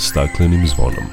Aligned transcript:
staklenim 0.00 0.66
zvonom. 0.66 1.04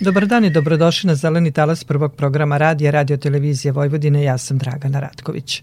Dobar 0.00 0.26
dan 0.26 0.44
i 0.44 0.50
dobrodošli 0.50 1.08
na 1.08 1.14
Zeleni 1.14 1.52
talas 1.52 1.84
prvog 1.84 2.14
programa 2.14 2.58
radija 2.58 2.90
Radio 2.90 3.16
Televizije 3.16 3.72
Vojvodine. 3.72 4.22
Ja 4.22 4.38
sam 4.38 4.58
Dragana 4.58 5.00
Ratković. 5.00 5.62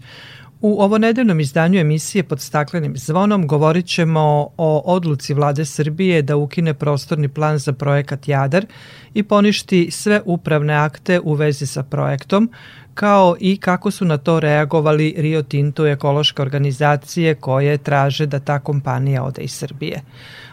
U 0.60 0.82
ovonedeljnom 0.82 1.40
izdanju 1.40 1.80
emisije 1.80 2.24
pod 2.24 2.40
staklenim 2.40 2.96
zvonom 2.96 3.46
govorit 3.46 3.86
ćemo 3.86 4.48
o 4.56 4.82
odluci 4.84 5.34
vlade 5.34 5.64
Srbije 5.64 6.22
da 6.22 6.36
ukine 6.36 6.74
prostorni 6.74 7.28
plan 7.28 7.58
za 7.58 7.72
projekat 7.72 8.28
Jadar 8.28 8.66
i 9.14 9.22
poništi 9.22 9.90
sve 9.90 10.22
upravne 10.24 10.74
akte 10.74 11.20
u 11.20 11.34
vezi 11.34 11.66
sa 11.66 11.82
projektom, 11.82 12.50
kao 12.96 13.36
i 13.40 13.56
kako 13.56 13.90
su 13.90 14.04
na 14.04 14.16
to 14.18 14.40
reagovali 14.40 15.14
Rio 15.16 15.42
Tinto 15.42 15.86
i 15.86 15.90
ekološke 15.90 16.42
organizacije 16.42 17.34
koje 17.34 17.78
traže 17.78 18.26
da 18.26 18.40
ta 18.40 18.58
kompanija 18.58 19.24
ode 19.24 19.42
iz 19.42 19.52
Srbije. 19.52 20.02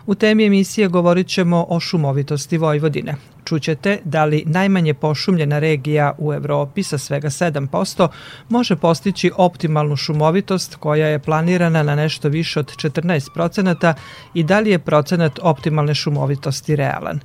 U 0.06 0.16
temi 0.16 0.46
emisije 0.46 0.88
govorit 0.88 1.28
ćemo 1.28 1.66
o 1.70 1.80
šumovitosti 1.80 2.58
Vojvodine. 2.58 3.16
Čućete 3.46 4.00
da 4.04 4.26
li 4.26 4.44
najmanje 4.46 4.94
pošumljena 4.94 5.60
regija 5.60 6.14
u 6.18 6.34
Evropi 6.34 6.84
sa 6.84 6.98
svega 6.98 7.30
7% 7.30 8.08
može 8.50 8.76
postići 8.76 9.32
optimalnu 9.38 9.96
šumovitost 9.96 10.76
koja 10.76 11.08
je 11.08 11.20
planirana 11.20 11.84
na 11.84 11.96
nešto 11.96 12.30
više 12.30 12.60
od 12.60 12.72
14% 12.76 13.94
i 14.34 14.44
da 14.44 14.60
li 14.60 14.70
je 14.70 14.80
procenat 14.80 15.40
optimalne 15.42 15.96
šumovitosti 15.96 16.76
realan. 16.76 17.20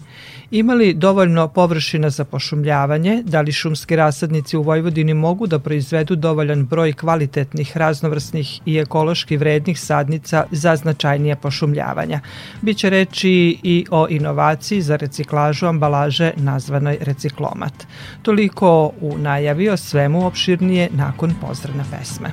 Ima 0.51 0.75
li 0.75 0.95
dovoljno 0.95 1.49
površina 1.49 2.11
za 2.11 2.25
pošumljavanje? 2.25 3.23
Da 3.27 3.41
li 3.41 3.53
šumski 3.53 3.97
rasadnici 3.97 4.57
u 4.57 4.63
Vojvodini 4.63 5.15
mogu 5.15 5.47
da 5.47 5.59
proizvedu 5.59 6.17
dovoljan 6.17 6.67
broj 6.67 6.93
kvalitetnih, 6.93 7.77
raznovrsnih 7.77 8.61
i 8.67 8.79
ekološki 8.79 9.37
vrednih 9.37 9.81
sadnica 9.81 10.45
za 10.51 10.77
značajnije 10.77 11.37
pošumljavanja? 11.37 12.21
Biće 12.63 12.91
reči 12.91 13.59
i 13.63 13.87
o 13.91 14.07
inovaciji 14.11 14.83
za 14.83 14.97
reciklažu 14.97 15.67
ambalaže 15.67 16.33
nazvanoj 16.37 16.99
reciklomat. 17.01 17.87
Toliko 18.23 18.93
u 19.01 19.19
najavi 19.19 19.69
o 19.69 19.77
svemu 19.77 20.27
opširnije 20.27 20.89
nakon 20.93 21.35
pozdravne 21.41 21.85
pesme. 21.91 22.33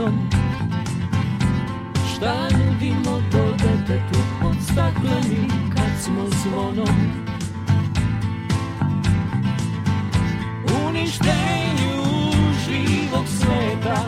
snom 0.00 0.30
Šta 2.12 2.48
nudimo 2.58 3.22
to 3.32 3.52
detetu 3.52 4.20
od 4.44 4.56
stakleni 4.72 5.48
kad 5.76 6.02
smo 6.02 6.26
zvonom 6.42 6.96
Uništenju 10.86 12.02
živog 12.64 13.26
sveta 13.26 14.02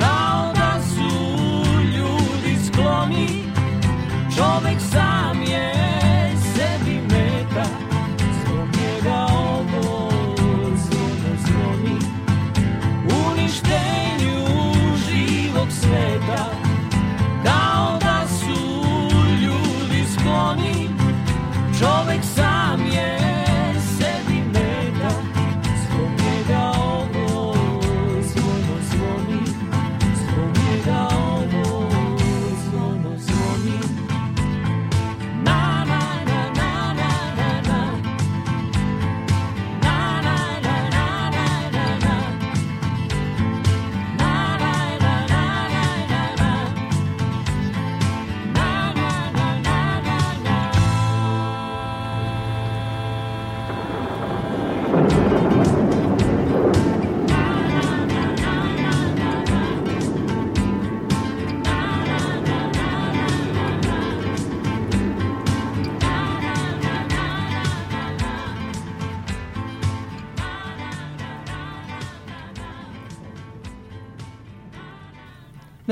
Kao 0.00 0.52
da 0.54 0.80
su 0.82 1.10
ljudi 1.96 2.56
skloni. 2.66 3.42
Čovek 4.36 4.80
sam 4.80 5.05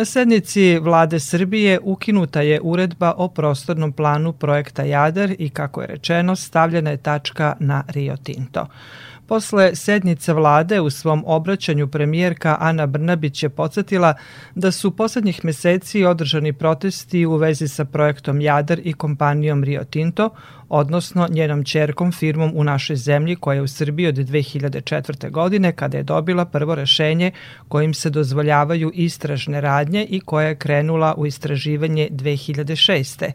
Na 0.04 0.06
sednici 0.08 0.78
vlade 0.78 1.20
Srbije 1.20 1.78
ukinuta 1.82 2.40
je 2.40 2.60
uredba 2.60 3.14
o 3.16 3.28
prostornom 3.28 3.92
planu 3.92 4.32
projekta 4.32 4.82
Jadar 4.82 5.32
i 5.38 5.48
kako 5.50 5.80
je 5.80 5.86
rečeno 5.86 6.36
stavljena 6.36 6.90
je 6.90 6.96
tačka 6.96 7.56
na 7.60 7.84
Rio 7.88 8.16
Tinto. 8.16 8.66
Posle 9.26 9.74
sednice 9.74 10.32
vlade 10.32 10.80
u 10.80 10.90
svom 10.90 11.22
obraćanju 11.26 11.88
premijerka 11.88 12.56
Ana 12.60 12.86
Brnabić 12.86 13.42
je 13.42 13.48
podsjetila 13.48 14.14
da 14.54 14.72
su 14.72 14.96
poslednjih 14.96 15.44
meseci 15.44 16.04
održani 16.04 16.52
protesti 16.52 17.26
u 17.26 17.36
vezi 17.36 17.68
sa 17.68 17.84
projektom 17.84 18.40
Jadar 18.40 18.80
i 18.84 18.92
kompanijom 18.92 19.64
Rio 19.64 19.84
Tinto, 19.84 20.30
odnosno 20.74 21.28
njenom 21.30 21.64
čerkom 21.64 22.12
firmom 22.12 22.52
u 22.54 22.64
našoj 22.64 22.96
zemlji 22.96 23.36
koja 23.36 23.54
je 23.54 23.62
u 23.62 23.68
Srbiji 23.68 24.06
od 24.06 24.14
2004. 24.14 25.30
godine 25.30 25.72
kada 25.72 25.96
je 25.96 26.02
dobila 26.02 26.44
prvo 26.44 26.74
rešenje 26.74 27.30
kojim 27.68 27.94
se 27.94 28.10
dozvoljavaju 28.10 28.90
istražne 28.94 29.60
radnje 29.60 30.06
i 30.10 30.20
koja 30.20 30.48
je 30.48 30.56
krenula 30.56 31.14
u 31.16 31.26
istraživanje 31.26 32.08
2006. 32.10 33.30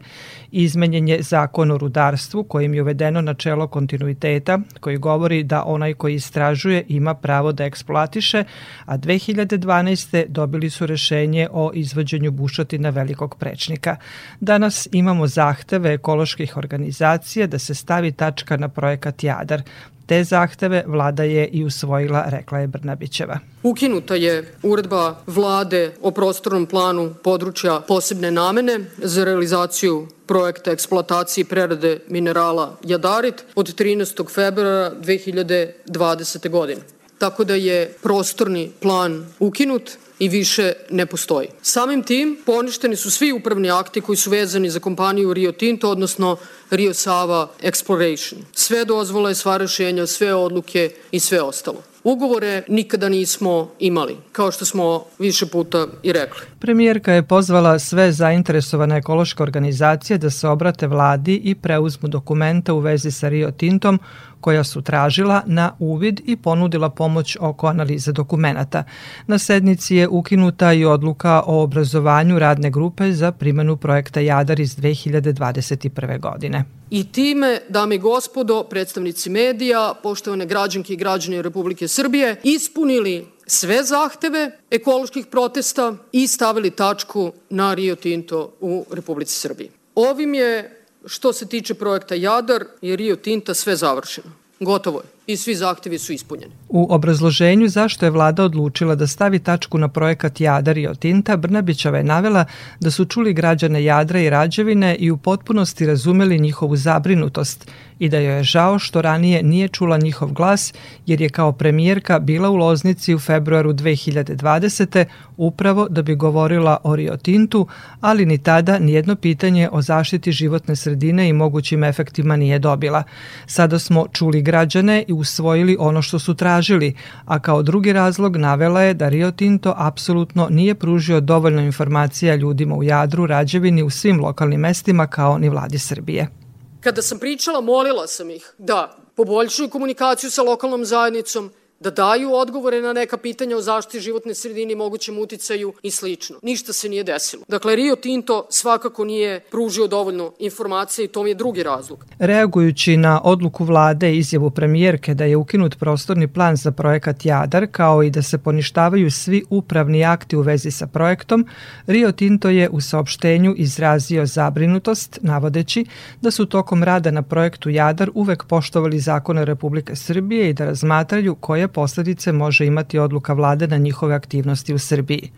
Izmenjen 0.52 1.08
je 1.08 1.22
zakon 1.22 1.70
o 1.70 1.78
rudarstvu 1.78 2.44
kojim 2.44 2.74
je 2.74 2.82
uvedeno 2.82 3.20
načelo 3.20 3.66
kontinuiteta 3.66 4.58
koji 4.80 4.96
govori 4.96 5.42
da 5.42 5.64
onaj 5.64 5.94
koji 5.94 6.14
istražuje 6.14 6.84
ima 6.88 7.14
pravo 7.14 7.52
da 7.52 7.64
eksploatiše, 7.64 8.44
a 8.84 8.98
2012. 8.98 10.26
dobili 10.28 10.70
su 10.70 10.86
rešenje 10.86 11.48
o 11.52 11.70
izvođenju 11.74 12.30
bušotina 12.30 12.90
velikog 12.90 13.36
prečnika. 13.38 13.96
Danas 14.40 14.88
imamo 14.92 15.26
zahteve 15.26 15.92
ekoloških 15.92 16.56
organizacija 16.56 17.46
da 17.46 17.58
se 17.58 17.74
stavi 17.74 18.12
tačka 18.12 18.56
na 18.56 18.68
projekat 18.68 19.24
Jadar. 19.24 19.62
Te 20.10 20.24
zahteve 20.24 20.84
vlada 20.86 21.22
je 21.22 21.48
i 21.52 21.64
usvojila, 21.64 22.24
rekla 22.28 22.58
je 22.58 22.66
Brnabićeva. 22.66 23.38
Ukinuta 23.62 24.14
je 24.14 24.54
uredba 24.62 25.16
vlade 25.26 25.92
o 26.02 26.10
prostornom 26.10 26.66
planu 26.66 27.14
područja 27.22 27.80
posebne 27.88 28.30
namene 28.30 28.80
za 28.98 29.24
realizaciju 29.24 30.08
projekta 30.26 30.70
eksploatacije 30.70 31.44
prerade 31.44 31.98
minerala 32.08 32.78
Jadarit 32.84 33.44
od 33.54 33.74
13. 33.78 34.34
februara 34.34 34.92
2020. 35.00 36.50
godine. 36.50 36.80
Tako 37.18 37.44
da 37.44 37.54
je 37.54 37.94
prostorni 38.02 38.70
plan 38.80 39.26
ukinut 39.38 39.90
i 40.20 40.28
više 40.28 40.72
ne 40.90 41.06
postoji. 41.06 41.48
Samim 41.62 42.02
tim 42.02 42.38
poništeni 42.46 42.96
su 42.96 43.10
svi 43.10 43.32
upravni 43.32 43.70
akti 43.70 44.00
koji 44.00 44.16
su 44.16 44.30
vezani 44.30 44.70
za 44.70 44.80
kompaniju 44.80 45.34
Rio 45.34 45.52
Tinto, 45.52 45.90
odnosno 45.90 46.36
Rio 46.70 46.94
Sava 46.94 47.50
Exploration. 47.62 48.36
Sve 48.52 48.84
dozvole, 48.84 49.34
sva 49.34 49.56
rešenja, 49.56 50.06
sve 50.06 50.34
odluke 50.34 50.90
i 51.10 51.20
sve 51.20 51.42
ostalo. 51.42 51.82
Ugovore 52.04 52.62
nikada 52.68 53.08
nismo 53.08 53.70
imali, 53.78 54.16
kao 54.32 54.52
što 54.52 54.64
smo 54.64 55.04
više 55.18 55.46
puta 55.46 55.86
i 56.02 56.12
rekli. 56.12 56.40
Premijerka 56.60 57.12
je 57.12 57.22
pozvala 57.22 57.78
sve 57.78 58.12
zainteresovane 58.12 58.96
ekološke 58.96 59.42
organizacije 59.42 60.18
da 60.18 60.30
se 60.30 60.48
obrate 60.48 60.86
vladi 60.86 61.40
i 61.44 61.54
preuzmu 61.54 62.08
dokumenta 62.08 62.74
u 62.74 62.78
vezi 62.78 63.10
sa 63.10 63.28
Rio 63.28 63.50
Tintom 63.50 63.98
koja 64.40 64.64
su 64.64 64.82
tražila 64.82 65.42
na 65.46 65.72
uvid 65.78 66.20
i 66.24 66.36
ponudila 66.36 66.90
pomoć 66.90 67.36
oko 67.40 67.66
analize 67.66 68.12
dokumenta. 68.12 68.84
Na 69.26 69.38
sednici 69.38 69.96
je 69.96 70.08
ukinuta 70.08 70.72
i 70.72 70.84
odluka 70.84 71.42
o 71.46 71.62
obrazovanju 71.62 72.38
radne 72.38 72.70
grupe 72.70 73.12
za 73.12 73.32
primenu 73.32 73.76
projekta 73.76 74.20
Jadar 74.20 74.60
iz 74.60 74.76
2021. 74.76 76.20
godine. 76.20 76.64
I 76.90 77.04
time, 77.12 77.60
dame 77.68 77.94
i 77.94 77.98
gospodo, 77.98 78.62
predstavnici 78.62 79.30
medija, 79.30 79.94
poštovane 80.02 80.46
građanke 80.46 80.92
i 80.92 80.96
građani 80.96 81.42
Republike 81.42 81.88
Srbije, 81.88 82.36
ispunili 82.42 83.26
sve 83.46 83.84
zahteve 83.84 84.50
ekoloških 84.70 85.26
protesta 85.26 85.94
i 86.12 86.26
stavili 86.26 86.70
tačku 86.70 87.32
na 87.50 87.74
Rio 87.74 87.96
Tinto 87.96 88.52
u 88.60 88.84
Republici 88.92 89.34
Srbiji. 89.34 89.70
Ovim 89.94 90.34
je 90.34 90.79
što 91.06 91.32
se 91.32 91.46
tiče 91.46 91.74
projekta 91.74 92.14
Jadar 92.14 92.64
i 92.82 92.96
Rio 92.96 93.16
Tinta 93.16 93.54
sve 93.54 93.76
završeno. 93.76 94.30
Gotovo 94.60 94.98
je 94.98 95.32
i 95.32 95.36
svi 95.36 95.54
zahtevi 95.54 95.98
su 95.98 96.12
ispunjeni. 96.12 96.52
U 96.68 96.86
obrazloženju 96.94 97.68
zašto 97.68 98.06
je 98.06 98.10
vlada 98.10 98.44
odlučila 98.44 98.94
da 98.94 99.06
stavi 99.06 99.38
tačku 99.38 99.78
na 99.78 99.88
projekat 99.88 100.40
Jadar 100.40 100.78
i 100.78 100.86
Otinta, 100.86 101.36
Brnabićeva 101.36 101.98
je 101.98 102.04
navela 102.04 102.44
da 102.80 102.90
su 102.90 103.04
čuli 103.04 103.32
građane 103.32 103.84
Jadra 103.84 104.20
i 104.20 104.30
Rađevine 104.30 104.96
i 104.96 105.10
u 105.10 105.16
potpunosti 105.16 105.86
razumeli 105.86 106.38
njihovu 106.38 106.76
zabrinutost 106.76 107.70
i 108.00 108.08
da 108.08 108.18
joj 108.18 108.36
je 108.36 108.42
žao 108.42 108.78
što 108.78 109.02
ranije 109.02 109.42
nije 109.42 109.68
čula 109.68 109.98
njihov 109.98 110.32
glas 110.32 110.74
jer 111.06 111.20
je 111.20 111.28
kao 111.28 111.52
premijerka 111.52 112.18
bila 112.18 112.50
u 112.50 112.56
Loznici 112.56 113.14
u 113.14 113.18
februaru 113.18 113.72
2020. 113.72 115.04
upravo 115.36 115.88
da 115.88 116.02
bi 116.02 116.14
govorila 116.14 116.76
o 116.84 116.96
Rio 116.96 117.16
Tintu, 117.16 117.66
ali 118.00 118.26
ni 118.26 118.38
tada 118.38 118.78
nijedno 118.78 119.16
pitanje 119.16 119.68
o 119.72 119.82
zaštiti 119.82 120.32
životne 120.32 120.76
sredine 120.76 121.28
i 121.28 121.32
mogućim 121.32 121.84
efektima 121.84 122.36
nije 122.36 122.58
dobila. 122.58 123.02
Sada 123.46 123.78
smo 123.78 124.06
čuli 124.12 124.42
građane 124.42 125.04
i 125.08 125.12
usvojili 125.12 125.76
ono 125.80 126.02
što 126.02 126.18
su 126.18 126.34
tražili, 126.34 126.94
a 127.24 127.38
kao 127.38 127.62
drugi 127.62 127.92
razlog 127.92 128.36
navela 128.36 128.82
je 128.82 128.94
da 128.94 129.08
Rio 129.08 129.30
Tinto 129.30 129.74
apsolutno 129.76 130.48
nije 130.50 130.74
pružio 130.74 131.20
dovoljno 131.20 131.62
informacija 131.62 132.34
ljudima 132.34 132.74
u 132.74 132.82
Jadru, 132.82 133.26
Rađevini, 133.26 133.82
u 133.82 133.90
svim 133.90 134.20
lokalnim 134.20 134.60
mestima 134.60 135.06
kao 135.06 135.38
ni 135.38 135.48
vladi 135.48 135.78
Srbije. 135.78 136.39
Kada 136.80 137.02
sam 137.02 137.18
pričala, 137.18 137.60
molila 137.60 138.06
sam 138.06 138.30
ih 138.30 138.52
da 138.58 138.96
poboljšaju 139.14 139.68
komunikaciju 139.70 140.30
sa 140.30 140.42
lokalnom 140.42 140.84
zajednicom, 140.84 141.52
da 141.80 141.90
daju 141.90 142.34
odgovore 142.34 142.80
na 142.80 142.92
neka 142.92 143.16
pitanja 143.16 143.56
o 143.56 143.60
zaštiti 143.60 144.00
životne 144.00 144.34
sredine 144.34 144.72
i 144.72 144.76
mogućem 144.76 145.18
uticaju 145.18 145.72
i 145.82 145.90
slično. 145.90 146.36
Ništa 146.42 146.72
se 146.72 146.88
nije 146.88 147.04
desilo. 147.04 147.42
Dakle, 147.48 147.76
Rio 147.76 147.96
Tinto 147.96 148.46
svakako 148.50 149.04
nije 149.04 149.40
pružio 149.40 149.86
dovoljno 149.86 150.32
informacije 150.38 151.04
i 151.04 151.08
to 151.08 151.22
mi 151.22 151.30
je 151.30 151.34
drugi 151.34 151.62
razlog. 151.62 152.04
Reagujući 152.18 152.96
na 152.96 153.20
odluku 153.24 153.64
vlade 153.64 154.12
i 154.12 154.18
izjavu 154.18 154.50
premijerke 154.50 155.14
da 155.14 155.24
je 155.24 155.36
ukinut 155.36 155.78
prostorni 155.78 156.28
plan 156.28 156.56
za 156.56 156.70
projekat 156.70 157.24
Jadar, 157.24 157.66
kao 157.72 158.02
i 158.02 158.10
da 158.10 158.22
se 158.22 158.38
poništavaju 158.38 159.10
svi 159.10 159.44
upravni 159.50 160.04
akti 160.04 160.36
u 160.36 160.40
vezi 160.40 160.70
sa 160.70 160.86
projektom, 160.86 161.46
Rio 161.86 162.12
Tinto 162.12 162.48
je 162.48 162.68
u 162.68 162.80
saopštenju 162.80 163.54
izrazio 163.56 164.26
zabrinutost, 164.26 165.18
navodeći 165.22 165.84
da 166.20 166.30
su 166.30 166.46
tokom 166.46 166.84
rada 166.84 167.10
na 167.10 167.22
projektu 167.22 167.70
Jadar 167.70 168.10
uvek 168.14 168.44
poštovali 168.44 168.98
zakone 168.98 169.44
Republike 169.44 169.96
Srbije 169.96 170.50
i 170.50 170.52
da 170.52 170.64
razmatraju 170.64 171.34
koje 171.34 171.69
posledice 171.72 172.32
može 172.32 172.66
imati 172.66 172.98
odluka 172.98 173.32
vlade 173.32 173.66
na 173.66 173.76
njihove 173.76 174.14
aktivnosti 174.14 174.74
u 174.74 174.78
Srbiji. 174.78 175.30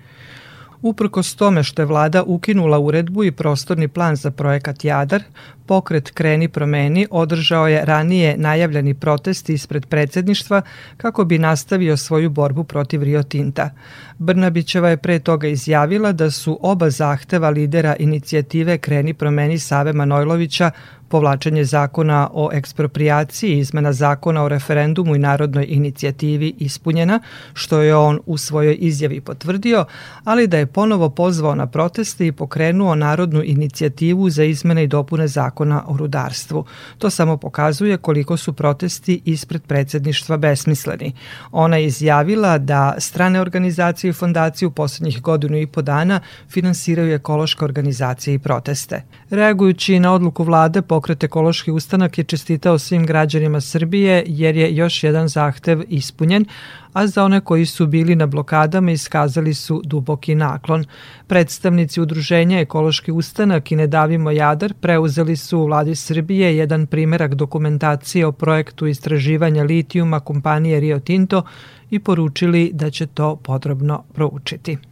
Uprkos 0.82 1.34
tome 1.34 1.62
što 1.62 1.82
je 1.82 1.86
vlada 1.86 2.22
ukinula 2.22 2.78
uredbu 2.78 3.24
i 3.24 3.32
prostorni 3.32 3.88
plan 3.88 4.16
za 4.16 4.30
projekat 4.30 4.84
Jadar, 4.84 5.22
pokret 5.66 6.10
Kreni 6.10 6.48
promeni 6.48 7.06
održao 7.10 7.68
je 7.68 7.84
ranije 7.84 8.36
najavljeni 8.36 8.94
protest 8.94 9.50
ispred 9.50 9.86
predsedništva 9.86 10.62
kako 10.96 11.24
bi 11.24 11.38
nastavio 11.38 11.96
svoju 11.96 12.30
borbu 12.30 12.64
protiv 12.64 13.02
Rio 13.02 13.22
Tinta. 13.22 13.70
Brnabićeva 14.18 14.88
je 14.88 14.96
pre 14.96 15.18
toga 15.18 15.48
izjavila 15.48 16.12
da 16.12 16.30
su 16.30 16.58
oba 16.62 16.90
zahteva 16.90 17.50
lidera 17.50 17.96
inicijative 17.98 18.78
Kreni 18.78 19.14
promeni 19.14 19.58
Save 19.58 19.92
Manojlovića 19.92 20.70
povlačenje 21.12 21.64
zakona 21.64 22.30
o 22.32 22.48
ekspropriaciji 22.52 23.58
izmena 23.58 23.92
zakona 23.92 24.42
o 24.42 24.48
referendumu 24.48 25.16
i 25.16 25.18
narodnoj 25.18 25.66
inicijativi 25.68 26.54
ispunjena, 26.58 27.20
što 27.54 27.80
je 27.80 27.96
on 27.96 28.20
u 28.26 28.38
svojoj 28.38 28.76
izjavi 28.80 29.20
potvrdio, 29.20 29.84
ali 30.24 30.46
da 30.46 30.58
je 30.58 30.66
ponovo 30.66 31.10
pozvao 31.10 31.54
na 31.54 31.66
proteste 31.66 32.26
i 32.26 32.32
pokrenuo 32.32 32.94
narodnu 32.94 33.42
inicijativu 33.44 34.30
za 34.30 34.44
izmene 34.44 34.84
i 34.84 34.86
dopune 34.86 35.28
zakona 35.28 35.82
o 35.86 35.96
rudarstvu. 35.96 36.64
To 36.98 37.10
samo 37.10 37.36
pokazuje 37.36 37.96
koliko 37.96 38.36
su 38.36 38.52
protesti 38.52 39.20
ispred 39.24 39.62
predsedništva 39.62 40.36
besmisleni. 40.36 41.12
Ona 41.52 41.76
je 41.76 41.86
izjavila 41.86 42.58
da 42.58 42.94
strane 42.98 43.40
organizacije 43.40 44.10
i 44.10 44.12
fondacije 44.12 44.68
u 44.68 44.70
poslednjih 44.70 45.22
godinu 45.22 45.58
i 45.58 45.66
po 45.66 45.82
dana 45.82 46.20
finansiraju 46.48 47.14
ekološke 47.14 47.64
organizacije 47.64 48.34
i 48.34 48.38
proteste. 48.38 49.02
Reagujući 49.30 50.00
na 50.00 50.14
odluku 50.14 50.44
vlade, 50.44 50.82
pokret 51.02 51.24
Ekološki 51.24 51.70
ustanak 51.70 52.18
je 52.18 52.24
čestitao 52.24 52.78
svim 52.78 53.06
građanima 53.06 53.60
Srbije 53.60 54.24
jer 54.26 54.56
je 54.56 54.76
još 54.76 55.04
jedan 55.04 55.28
zahtev 55.28 55.82
ispunjen, 55.88 56.44
a 56.92 57.06
za 57.06 57.24
one 57.24 57.40
koji 57.40 57.66
su 57.66 57.86
bili 57.86 58.14
na 58.16 58.26
blokadama 58.26 58.90
iskazali 58.90 59.54
su 59.54 59.82
duboki 59.84 60.34
naklon. 60.34 60.84
Predstavnici 61.26 62.00
udruženja 62.00 62.60
Ekološki 62.60 63.12
ustanak 63.12 63.72
i 63.72 63.76
Ne 63.76 63.86
davimo 63.86 64.30
Jadar 64.30 64.74
preuzeli 64.74 65.36
su 65.36 65.58
u 65.58 65.66
vladi 65.66 65.94
Srbije 65.94 66.56
jedan 66.56 66.86
primerak 66.86 67.34
dokumentacije 67.34 68.26
o 68.26 68.32
projektu 68.32 68.86
istraživanja 68.86 69.64
litijuma 69.64 70.20
kompanije 70.20 70.80
Rio 70.80 71.00
Tinto 71.00 71.42
i 71.90 71.98
poručili 71.98 72.70
da 72.74 72.90
će 72.90 73.06
to 73.06 73.36
podrobno 73.36 74.04
proučiti. 74.14 74.91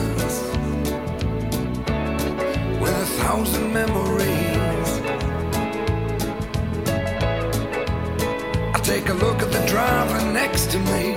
next 10.33 10.71
to 10.71 10.79
me. 10.79 11.15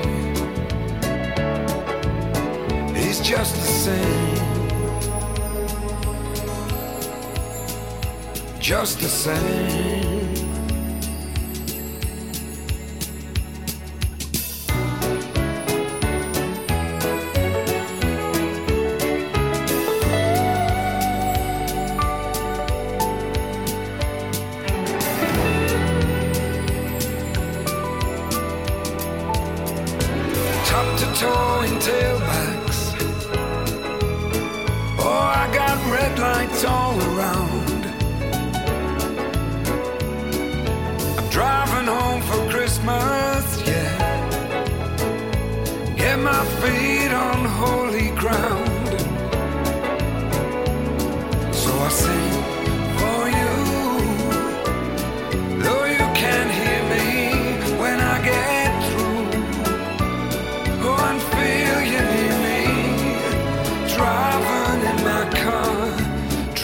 He's 2.99 3.21
just 3.21 3.55
the 3.55 3.69
same. 3.85 4.35
Just 8.59 9.01
the 9.01 9.09
same. 9.09 10.24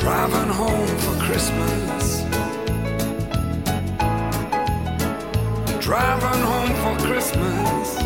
Driving 0.01 0.49
home 0.49 0.87
for 1.05 1.15
Christmas. 1.27 2.23
Driving 5.79 6.43
home 6.51 6.75
for 6.83 6.97
Christmas 7.07 7.97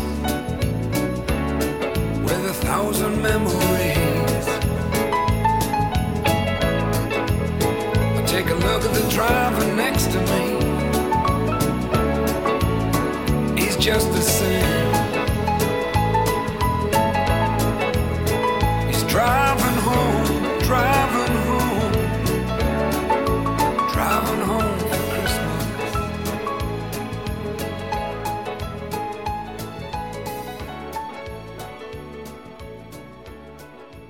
with 2.25 2.49
a 2.49 2.53
thousand 2.65 3.21
memories. 3.21 4.45
I 8.17 8.23
take 8.27 8.49
a 8.49 8.55
look 8.55 8.83
at 8.83 8.93
the 8.93 9.07
driver 9.09 9.65
next 9.75 10.11
to 10.11 10.19
me. 10.31 10.43
He's 13.57 13.77
just 13.77 14.11
the 14.11 14.21
same. 14.21 14.94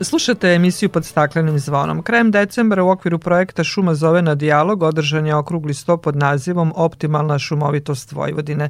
Slušate 0.06 0.48
emisiju 0.54 0.90
pod 0.90 1.06
staklenim 1.06 1.60
zvonom. 1.60 2.04
Krajem 2.04 2.32
decembra 2.32 2.84
u 2.84 2.90
okviru 2.90 3.20
projekta 3.20 3.64
Šuma 3.64 3.96
zove 3.96 4.22
na 4.22 4.36
dijalog 4.36 4.84
održan 4.84 5.28
je 5.28 5.36
okrugli 5.36 5.74
sto 5.74 5.98
pod 5.98 6.16
nazivom 6.16 6.74
Optimalna 6.76 7.40
šumovitost 7.40 8.12
Vojvodine. 8.12 8.70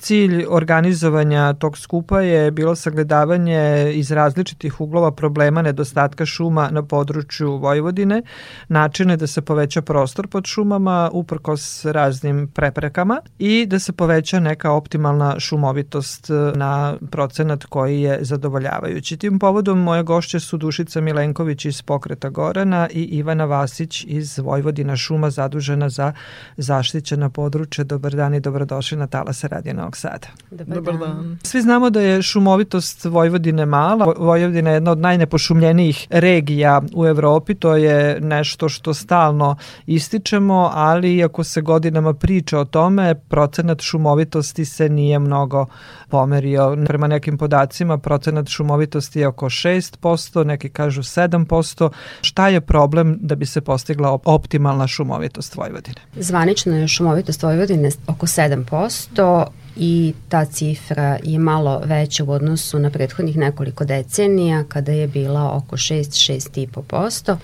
Cilj 0.00 0.44
organizovanja 0.48 1.52
tog 1.52 1.78
skupa 1.78 2.20
je 2.20 2.50
bilo 2.50 2.76
sagledavanje 2.76 3.92
iz 3.94 4.10
različitih 4.10 4.80
uglova 4.80 5.10
problema 5.10 5.62
nedostatka 5.62 6.26
šuma 6.26 6.68
na 6.70 6.82
području 6.82 7.56
Vojvodine, 7.56 8.22
načine 8.68 9.16
da 9.16 9.26
se 9.26 9.42
poveća 9.42 9.82
prostor 9.82 10.28
pod 10.28 10.46
šumama 10.46 11.10
uprkos 11.12 11.84
raznim 11.84 12.48
preprekama 12.54 13.20
i 13.38 13.66
da 13.66 13.78
se 13.78 13.92
poveća 13.92 14.40
neka 14.40 14.72
optimalna 14.72 15.40
šumovitost 15.40 16.30
na 16.54 16.96
procenat 17.10 17.64
koji 17.64 18.00
je 18.02 18.18
zadovoljavajući. 18.20 19.16
Tim 19.16 19.38
povodom 19.38 19.82
moje 19.82 20.02
gošće 20.02 20.40
su 20.40 20.56
Dušica 20.56 21.00
Milenković 21.00 21.64
iz 21.64 21.82
Pokreta 21.82 22.28
Gorana 22.28 22.88
i 22.92 23.02
Ivana 23.02 23.44
Vasić 23.44 24.04
iz 24.08 24.38
Vojvodina 24.38 24.96
šuma 24.96 25.30
zadužena 25.30 25.88
za 25.88 26.12
zaštićena 26.56 27.30
područja. 27.30 27.84
Dobar 27.84 28.14
dan 28.14 28.34
i 28.34 28.40
dobrodošli 28.40 28.98
na 28.98 29.06
Talasa 29.06 29.46
Radio 29.46 29.89
Novog 29.90 29.96
Sada. 29.96 30.28
Dobar, 30.50 30.76
Dobar 30.76 30.98
dan. 30.98 31.16
dan. 31.16 31.38
Svi 31.42 31.62
znamo 31.62 31.90
da 31.90 32.00
je 32.00 32.22
šumovitost 32.22 33.04
Vojvodine 33.04 33.66
mala. 33.66 34.14
Vojvodina 34.18 34.70
je 34.70 34.74
jedna 34.74 34.90
od 34.90 34.98
najnepošumljenijih 34.98 36.06
regija 36.10 36.82
u 36.94 37.06
Evropi. 37.06 37.54
To 37.54 37.76
je 37.76 38.20
nešto 38.20 38.68
što 38.68 38.94
stalno 38.94 39.56
ističemo, 39.86 40.70
ali 40.74 41.16
iako 41.16 41.44
se 41.44 41.60
godinama 41.60 42.14
priča 42.14 42.58
o 42.58 42.64
tome, 42.64 43.14
procenat 43.14 43.80
šumovitosti 43.80 44.64
se 44.64 44.88
nije 44.88 45.18
mnogo 45.18 45.66
pomerio. 46.10 46.76
Prema 46.86 47.06
nekim 47.06 47.38
podacima 47.38 47.98
procenat 47.98 48.48
šumovitosti 48.48 49.20
je 49.20 49.28
oko 49.28 49.46
6%, 49.46 50.44
neki 50.44 50.68
kažu 50.68 51.02
7%. 51.02 51.90
Šta 52.20 52.48
je 52.48 52.60
problem 52.60 53.18
da 53.20 53.34
bi 53.34 53.46
se 53.46 53.60
postigla 53.60 54.18
optimalna 54.24 54.86
šumovitost 54.86 55.56
Vojvodine? 55.56 56.00
Zvanično 56.16 56.76
je 56.76 56.88
šumovitost 56.88 57.42
Vojvodine 57.42 57.90
oko 58.06 58.26
7% 58.26 59.44
i 59.76 60.14
ta 60.28 60.44
cifra 60.44 61.18
je 61.22 61.38
malo 61.38 61.82
veća 61.84 62.24
u 62.24 62.30
odnosu 62.30 62.78
na 62.78 62.90
prethodnih 62.90 63.36
nekoliko 63.36 63.84
decenija 63.84 64.64
kada 64.68 64.92
je 64.92 65.08
bila 65.08 65.56
oko 65.56 65.76
6-6,5%. 65.76 67.36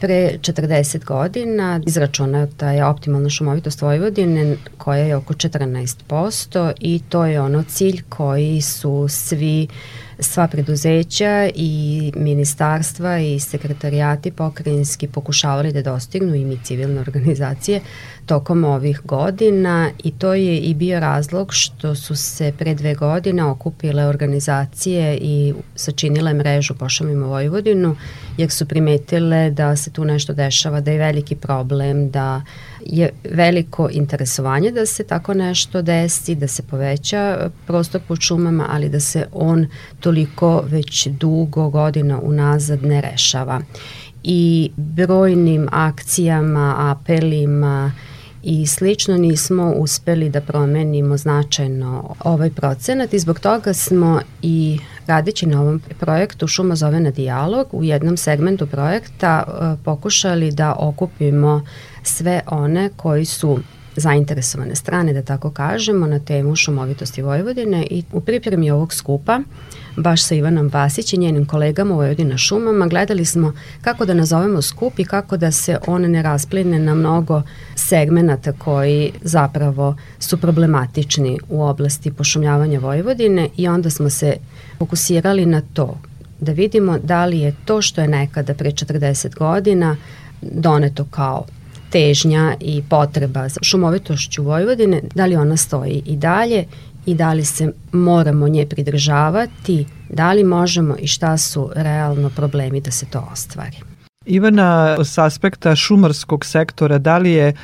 Pre 0.00 0.38
40 0.40 1.04
godina 1.04 1.80
izračunata 1.86 2.70
je 2.70 2.84
optimalna 2.84 3.28
šumovitost 3.30 3.82
Vojvodine 3.82 4.56
koja 4.78 5.04
je 5.04 5.16
oko 5.16 5.34
14% 5.34 6.72
i 6.80 7.00
to 7.08 7.24
je 7.24 7.40
ono 7.40 7.62
cilj 7.62 8.02
koji 8.08 8.60
su 8.60 9.06
svi 9.08 9.68
sva 10.20 10.48
preduzeća 10.48 11.48
i 11.54 12.12
ministarstva 12.16 13.18
i 13.18 13.40
sekretarijati 13.40 14.30
pokrajinski 14.30 15.08
pokušavali 15.08 15.72
da 15.72 15.82
dostignu 15.82 16.34
i 16.34 16.44
mi 16.44 16.58
civilne 16.64 17.00
organizacije 17.00 17.80
tokom 18.26 18.64
ovih 18.64 19.00
godina 19.04 19.90
i 20.04 20.10
to 20.10 20.34
je 20.34 20.58
i 20.58 20.74
bio 20.74 21.00
razlog 21.00 21.48
što 21.50 21.94
su 21.94 22.16
se 22.16 22.52
pre 22.58 22.74
dve 22.74 22.94
godine 22.94 23.44
okupile 23.44 24.04
organizacije 24.06 25.18
i 25.22 25.54
sačinile 25.74 26.34
mrežu 26.34 26.74
Pošamimo 26.74 27.26
Vojvodinu 27.26 27.96
jer 28.36 28.50
su 28.50 28.66
primetile 28.66 29.50
da 29.50 29.76
se 29.76 29.90
tu 29.90 30.04
nešto 30.04 30.32
dešava, 30.32 30.80
da 30.80 30.90
je 30.90 30.98
veliki 30.98 31.36
problem, 31.36 32.10
da 32.10 32.42
je 32.86 33.10
veliko 33.30 33.88
interesovanje 33.92 34.70
da 34.70 34.86
se 34.86 35.04
tako 35.04 35.34
nešto 35.34 35.82
desi, 35.82 36.34
da 36.34 36.48
se 36.48 36.62
poveća 36.62 37.50
prostor 37.66 38.00
pod 38.08 38.20
šumama, 38.20 38.66
ali 38.70 38.88
da 38.88 39.00
se 39.00 39.26
on 39.32 39.66
toliko 40.00 40.64
već 40.66 41.06
dugo 41.06 41.68
godina 41.70 42.20
unazad 42.20 42.82
ne 42.82 43.00
rešava. 43.00 43.60
I 44.22 44.70
brojnim 44.76 45.68
akcijama, 45.72 46.74
apelima, 46.78 47.92
i 48.42 48.66
slično 48.66 49.16
nismo 49.16 49.72
uspeli 49.76 50.30
da 50.30 50.40
promenimo 50.40 51.16
značajno 51.16 52.14
ovaj 52.24 52.50
procenat 52.50 53.14
i 53.14 53.18
zbog 53.18 53.40
toga 53.40 53.74
smo 53.74 54.20
i 54.42 54.78
radeći 55.06 55.46
na 55.46 55.60
ovom 55.60 55.80
projektu 56.00 56.46
Šuma 56.46 56.76
zove 56.76 57.00
na 57.00 57.10
dijalog 57.10 57.66
u 57.72 57.84
jednom 57.84 58.16
segmentu 58.16 58.66
projekta 58.66 59.44
pokušali 59.84 60.52
da 60.52 60.74
okupimo 60.78 61.62
sve 62.02 62.40
one 62.46 62.90
koji 62.96 63.24
su 63.24 63.58
zainteresovane 63.96 64.74
strane, 64.74 65.12
da 65.12 65.22
tako 65.22 65.50
kažemo, 65.50 66.06
na 66.06 66.18
temu 66.18 66.56
šumovitosti 66.56 67.22
Vojvodine 67.22 67.86
i 67.90 68.02
u 68.12 68.20
pripremi 68.20 68.70
ovog 68.70 68.94
skupa 68.94 69.40
baš 69.96 70.24
sa 70.24 70.34
Ivanom 70.34 70.70
Vasić 70.72 71.12
i 71.12 71.18
njenim 71.18 71.46
kolegama 71.46 71.94
u 71.94 71.96
Vojvodina 71.96 72.38
šumama 72.38 72.86
gledali 72.86 73.24
smo 73.24 73.52
kako 73.80 74.04
da 74.04 74.14
nazovemo 74.14 74.62
skup 74.62 74.98
i 74.98 75.04
kako 75.04 75.36
da 75.36 75.50
se 75.50 75.78
on 75.86 76.02
ne 76.02 76.22
raspline 76.22 76.78
na 76.78 76.94
mnogo 76.94 77.42
segmenata 77.74 78.52
koji 78.52 79.12
zapravo 79.22 79.96
su 80.18 80.36
problematični 80.36 81.38
u 81.48 81.62
oblasti 81.62 82.12
pošumljavanja 82.12 82.78
Vojvodine 82.78 83.48
i 83.56 83.68
onda 83.68 83.90
smo 83.90 84.10
se 84.10 84.36
fokusirali 84.78 85.46
na 85.46 85.62
to 85.72 85.98
da 86.40 86.52
vidimo 86.52 86.98
da 86.98 87.24
li 87.24 87.38
je 87.40 87.54
to 87.64 87.82
što 87.82 88.00
je 88.00 88.08
nekada 88.08 88.54
pre 88.54 88.70
40 88.70 89.38
godina 89.38 89.96
doneto 90.42 91.04
kao 91.04 91.44
težnja 91.90 92.54
i 92.60 92.82
potreba 92.88 93.48
za 93.48 93.60
šumovitošću 93.62 94.42
Vojvodine, 94.42 95.02
da 95.14 95.26
li 95.26 95.36
ona 95.36 95.56
stoji 95.56 96.02
i 96.06 96.16
dalje 96.16 96.64
i 97.06 97.14
da 97.14 97.32
li 97.32 97.44
se 97.44 97.72
moramo 97.92 98.48
nje 98.48 98.66
pridržavati, 98.66 99.86
da 100.08 100.32
li 100.32 100.44
možemo 100.44 100.96
i 100.98 101.06
šta 101.06 101.36
su 101.38 101.70
realno 101.74 102.30
problemi 102.30 102.80
da 102.80 102.90
se 102.90 103.06
to 103.06 103.28
ostvari. 103.32 103.76
Ivana, 104.30 104.96
s 105.04 105.18
aspekta 105.18 105.76
šumarskog 105.76 106.44
sektora, 106.44 106.98
da 106.98 107.18
li 107.18 107.32
je 107.32 107.54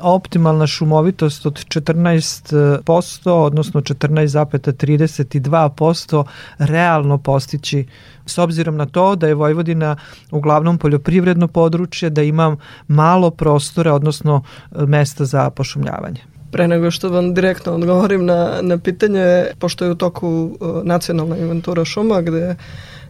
optimalna 0.00 0.66
šumovitost 0.66 1.46
od 1.46 1.54
14%, 1.54 3.30
odnosno 3.30 3.80
14,32% 3.80 6.24
realno 6.58 7.18
postići 7.18 7.86
s 8.26 8.38
obzirom 8.38 8.76
na 8.76 8.86
to 8.86 9.16
da 9.16 9.26
je 9.26 9.34
Vojvodina 9.34 9.96
uglavnom 10.30 10.78
poljoprivredno 10.78 11.48
područje, 11.48 12.10
da 12.10 12.22
ima 12.22 12.56
malo 12.88 13.30
prostora, 13.30 13.94
odnosno 13.94 14.42
mesta 14.70 15.24
za 15.24 15.50
pošumljavanje? 15.50 16.20
Pre 16.50 16.68
nego 16.68 16.90
što 16.90 17.08
vam 17.08 17.34
direktno 17.34 17.72
odgovorim 17.72 18.26
na, 18.26 18.58
na 18.62 18.78
pitanje, 18.78 19.44
pošto 19.58 19.84
je 19.84 19.90
u 19.90 19.94
toku 19.94 20.28
uh, 20.28 20.50
nacionalna 20.84 21.36
inventura 21.36 21.84
šuma, 21.84 22.20
gde 22.20 22.56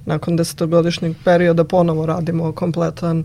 nakon 0.07 0.37
desetogodišnjeg 0.37 1.17
perioda 1.25 1.65
ponovo 1.65 2.07
radimo 2.07 2.53
kompletan 2.53 3.25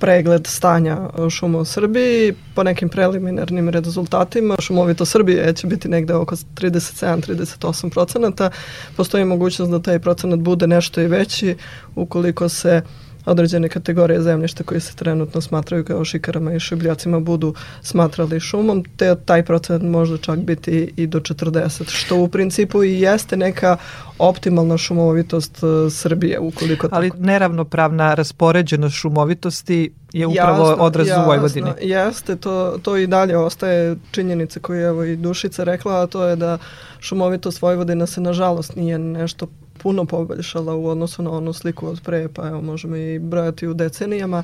pregled 0.00 0.46
stanja 0.46 0.98
šuma 1.30 1.58
u 1.58 1.64
Srbiji. 1.64 2.34
Po 2.54 2.62
nekim 2.62 2.88
preliminarnim 2.88 3.68
rezultatima 3.68 4.56
šumovito 4.58 5.04
Srbije 5.04 5.52
će 5.52 5.66
biti 5.66 5.88
negde 5.88 6.14
oko 6.14 6.36
37-38 6.36 7.90
procenata. 7.90 8.50
Postoji 8.96 9.24
mogućnost 9.24 9.70
da 9.72 9.82
taj 9.82 9.98
procenat 9.98 10.38
bude 10.38 10.66
nešto 10.66 11.00
i 11.00 11.06
veći 11.06 11.56
ukoliko 11.94 12.48
se 12.48 12.82
određene 13.28 13.68
kategorije 13.68 14.22
zemljišta 14.22 14.64
koji 14.64 14.80
se 14.80 14.96
trenutno 14.96 15.40
smatraju 15.40 15.84
kao 15.84 16.04
šikarama 16.04 16.54
i 16.54 16.60
šibljacima 16.60 17.20
budu 17.20 17.54
smatrali 17.82 18.40
šumom, 18.40 18.84
te 18.96 19.16
taj 19.24 19.42
procenat 19.42 19.82
možda 19.82 20.18
čak 20.18 20.38
biti 20.38 20.92
i 20.96 21.06
do 21.06 21.20
40, 21.20 21.90
što 21.90 22.16
u 22.16 22.28
principu 22.28 22.84
i 22.84 23.00
jeste 23.00 23.36
neka 23.36 23.76
optimalna 24.18 24.78
šumovitost 24.78 25.62
uh, 25.62 25.92
Srbije 25.92 26.38
ukoliko 26.38 26.88
Ali 26.92 27.10
tako. 27.10 27.22
neravnopravna 27.22 28.14
raspoređenost 28.14 28.96
šumovitosti 28.96 29.92
je 30.12 30.26
upravo 30.26 30.70
jasno, 30.70 30.84
odraz 30.84 31.08
u 31.08 31.26
Vojvodini. 31.26 31.70
Jeste, 31.80 32.36
to, 32.36 32.78
to 32.82 32.96
i 32.96 33.06
dalje 33.06 33.36
ostaje 33.36 33.96
činjenica 34.10 34.60
koju 34.60 34.80
je 34.80 34.86
evo 34.86 35.04
i 35.04 35.16
Dušica 35.16 35.64
rekla, 35.64 36.02
a 36.02 36.06
to 36.06 36.24
je 36.24 36.36
da 36.36 36.58
šumovitost 37.00 37.62
Vojvodina 37.62 38.06
se 38.06 38.20
nažalost 38.20 38.76
nije 38.76 38.98
nešto 38.98 39.48
puno 39.82 40.04
poboljšala 40.04 40.74
u 40.74 40.86
odnosu 40.86 41.22
na 41.22 41.30
onu 41.30 41.52
sliku 41.52 41.86
od 41.86 42.00
pre, 42.00 42.28
pa 42.34 42.48
evo 42.48 42.62
možemo 42.62 42.96
i 42.96 43.18
brojati 43.18 43.66
u 43.66 43.74
decenijama 43.74 44.42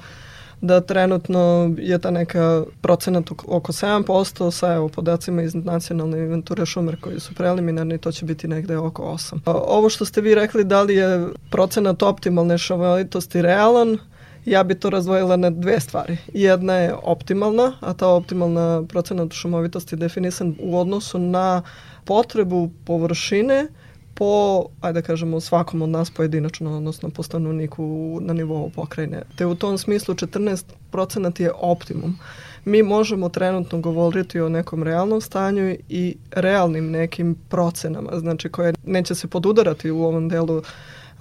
da 0.61 0.81
trenutno 0.81 1.75
je 1.79 1.99
ta 1.99 2.11
neka 2.11 2.65
procenat 2.81 3.31
oko 3.47 3.73
7%, 3.73 4.51
sa 4.51 4.73
evo 4.75 4.89
podacima 4.89 5.43
iz 5.43 5.55
nacionalne 5.55 6.19
inventure 6.19 6.67
šumer 6.67 7.01
koji 7.01 7.21
su 7.21 7.35
preliminarni, 7.35 7.99
to 7.99 8.13
će 8.13 8.25
biti 8.25 8.49
negde 8.49 8.77
oko 8.77 9.03
8. 9.03 9.41
Ovo 9.45 9.89
što 9.89 10.05
ste 10.05 10.21
vi 10.21 10.35
rekli, 10.35 10.65
da 10.65 10.83
li 10.83 10.95
je 10.95 11.29
procenat 11.51 12.03
optimalne 12.03 12.59
šumovitosti 12.59 13.43
realan, 13.43 13.99
ja 14.45 14.63
bi 14.63 14.75
to 14.75 14.91
razdvojila 14.91 15.37
na 15.37 15.51
dve 15.51 15.81
stvari. 15.81 16.17
Jedna 16.33 16.75
je 16.75 16.95
optimalna, 17.03 17.73
a 17.81 17.93
ta 17.95 18.09
optimalna 18.09 18.83
procenat 18.89 19.33
šumovitosti 19.33 19.95
je 19.95 19.99
definisan 19.99 20.55
u 20.61 20.79
odnosu 20.79 21.19
na 21.19 21.63
potrebu 22.05 22.71
površine 22.85 23.67
po, 24.15 24.65
ajde 24.81 25.01
da 25.01 25.07
kažemo, 25.07 25.41
svakom 25.41 25.83
od 25.83 25.89
nas 25.89 26.11
pojedinačno, 26.11 26.77
odnosno 26.77 27.11
po 27.11 27.23
stanovniku 27.23 28.19
na 28.23 28.33
nivou 28.33 28.71
pokrajine. 28.71 29.23
Te 29.37 29.47
u 29.47 29.55
tom 29.55 29.79
smislu 29.79 30.15
14% 30.15 31.41
je 31.43 31.53
optimum. 31.55 32.19
Mi 32.65 32.83
možemo 32.83 33.29
trenutno 33.29 33.81
govoriti 33.81 34.41
o 34.41 34.49
nekom 34.49 34.83
realnom 34.83 35.21
stanju 35.21 35.77
i 35.89 36.17
realnim 36.31 36.91
nekim 36.91 37.37
procenama, 37.49 38.11
znači 38.19 38.49
koje 38.49 38.75
neće 38.87 39.15
se 39.15 39.29
podudarati 39.29 39.91
u 39.91 40.05
ovom 40.05 40.29
delu 40.29 40.63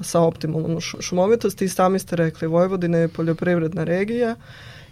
sa 0.01 0.21
optimalnom 0.21 0.81
šumovitosti. 0.81 1.65
I 1.65 1.69
sami 1.69 1.99
ste 1.99 2.15
rekli, 2.15 2.47
Vojvodina 2.47 2.97
je 2.97 3.07
poljoprivredna 3.07 3.83
regija, 3.83 4.35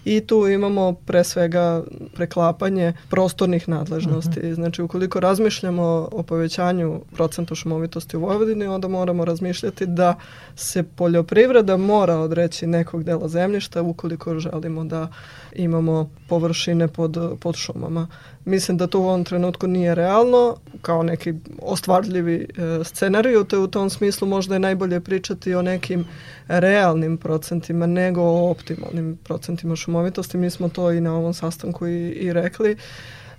i 0.06 0.22
tu 0.22 0.48
imamo 0.48 0.94
pre 0.94 1.24
svega 1.24 1.84
preklapanje 2.14 2.94
prostornih 3.10 3.70
nadležnosti. 3.70 4.40
Uh 4.40 4.46
mhm. 4.46 4.52
-huh. 4.52 4.56
Znači, 4.56 4.82
ukoliko 4.82 5.20
razmišljamo 5.20 6.10
o 6.12 6.24
povećanju 6.24 7.02
procenta 7.14 7.56
šumovitosti 7.56 8.18
u 8.18 8.22
Vojvodini, 8.22 8.68
onda 8.68 8.88
moramo 8.88 9.26
razmišljati 9.26 9.86
da 9.86 10.16
se 10.56 10.84
poljoprivreda 10.84 11.78
mora 11.78 12.18
odreći 12.18 12.68
nekog 12.68 13.04
dela 13.04 13.28
zemljišta 13.28 13.82
ukoliko 13.82 14.40
želimo 14.40 14.84
da 14.84 15.08
imamo 15.56 16.10
površine 16.28 16.88
pod, 16.88 17.38
pod 17.40 17.56
šumama. 17.56 18.08
Mislim 18.46 18.78
da 18.78 18.88
to 18.88 19.00
u 19.00 19.04
ovom 19.04 19.24
trenutku 19.24 19.68
nije 19.68 19.96
realno, 19.96 20.56
kao 20.82 21.04
neki 21.04 21.34
ostvarljivi 21.62 22.36
e, 22.36 22.84
scenariju, 22.84 23.44
te 23.44 23.58
u 23.58 23.68
tom 23.68 23.90
smislu 23.90 24.28
možda 24.28 24.56
je 24.56 24.60
najbolje 24.60 25.00
pričati 25.00 25.56
o 25.56 25.62
nekim 25.62 26.06
realnim 26.48 27.18
procentima 27.18 27.86
nego 27.86 28.22
o 28.22 28.52
optimalnim 28.52 29.18
procentima 29.24 29.76
šumovitosti. 29.76 30.38
Mi 30.38 30.50
smo 30.50 30.70
to 30.70 30.92
i 30.92 31.02
na 31.02 31.16
ovom 31.16 31.34
sastanku 31.34 31.88
i, 31.88 32.10
i 32.10 32.34
rekli. 32.34 32.78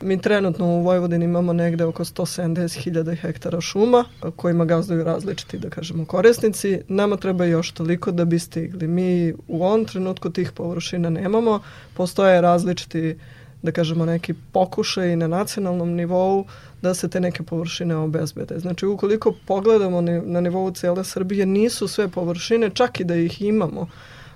Mi 0.02 0.20
trenutno 0.20 0.66
u 0.66 0.82
Vojvodini 0.82 1.24
imamo 1.24 1.52
negde 1.52 1.84
oko 1.84 2.04
170.000 2.04 3.16
hektara 3.20 3.60
šuma 3.60 4.04
kojima 4.36 4.64
gazduju 4.64 5.04
različiti, 5.04 5.58
da 5.58 5.70
kažemo, 5.70 6.04
korisnici. 6.04 6.80
Nama 6.88 7.16
treba 7.16 7.44
još 7.44 7.72
toliko 7.72 8.10
da 8.10 8.24
bi 8.24 8.38
stigli. 8.38 8.88
Mi 8.88 9.34
u 9.48 9.64
ovom 9.64 9.84
trenutku 9.84 10.30
tih 10.30 10.52
površina 10.52 11.10
nemamo. 11.10 11.60
Postoje 11.94 12.40
različiti 12.40 13.16
da 13.62 13.72
kažemo 13.72 14.06
neki 14.06 14.34
pokušaj 14.52 15.16
na 15.16 15.26
nacionalnom 15.26 15.94
nivou 15.94 16.44
da 16.82 16.94
se 16.94 17.08
te 17.08 17.20
neke 17.20 17.42
površine 17.42 17.96
obezbede. 17.96 18.58
Znači 18.58 18.86
ukoliko 18.86 19.34
pogledamo 19.46 20.00
na 20.00 20.40
nivou 20.40 20.70
cele 20.70 21.04
Srbije 21.04 21.46
nisu 21.46 21.88
sve 21.88 22.08
površine, 22.08 22.70
čak 22.70 23.00
i 23.00 23.04
da 23.04 23.14
ih 23.14 23.42
imamo 23.42 23.88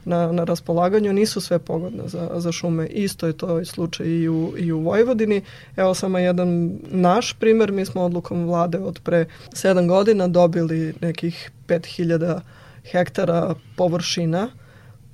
na, 0.05 0.33
na 0.33 0.45
raspolaganju, 0.45 1.13
nisu 1.13 1.41
sve 1.41 1.59
pogodne 1.59 2.03
za, 2.09 2.31
za 2.37 2.53
šume. 2.53 2.87
Isto 2.87 3.27
je 3.27 3.33
to 3.33 3.65
slučaj 3.65 4.07
i 4.07 4.29
u, 4.29 4.55
i 4.59 4.73
u 4.73 4.81
Vojvodini. 4.81 5.43
Evo 5.77 5.95
samo 5.95 6.19
jedan 6.19 6.79
naš 6.91 7.33
primer, 7.33 7.73
mi 7.73 7.85
smo 7.85 8.03
odlukom 8.03 8.47
vlade 8.47 8.79
od 8.79 9.01
pre 9.05 9.27
7 9.51 9.89
godina 9.89 10.29
dobili 10.29 10.95
nekih 11.01 11.51
5000 11.69 12.41
hektara 12.85 13.55
površina 13.77 14.49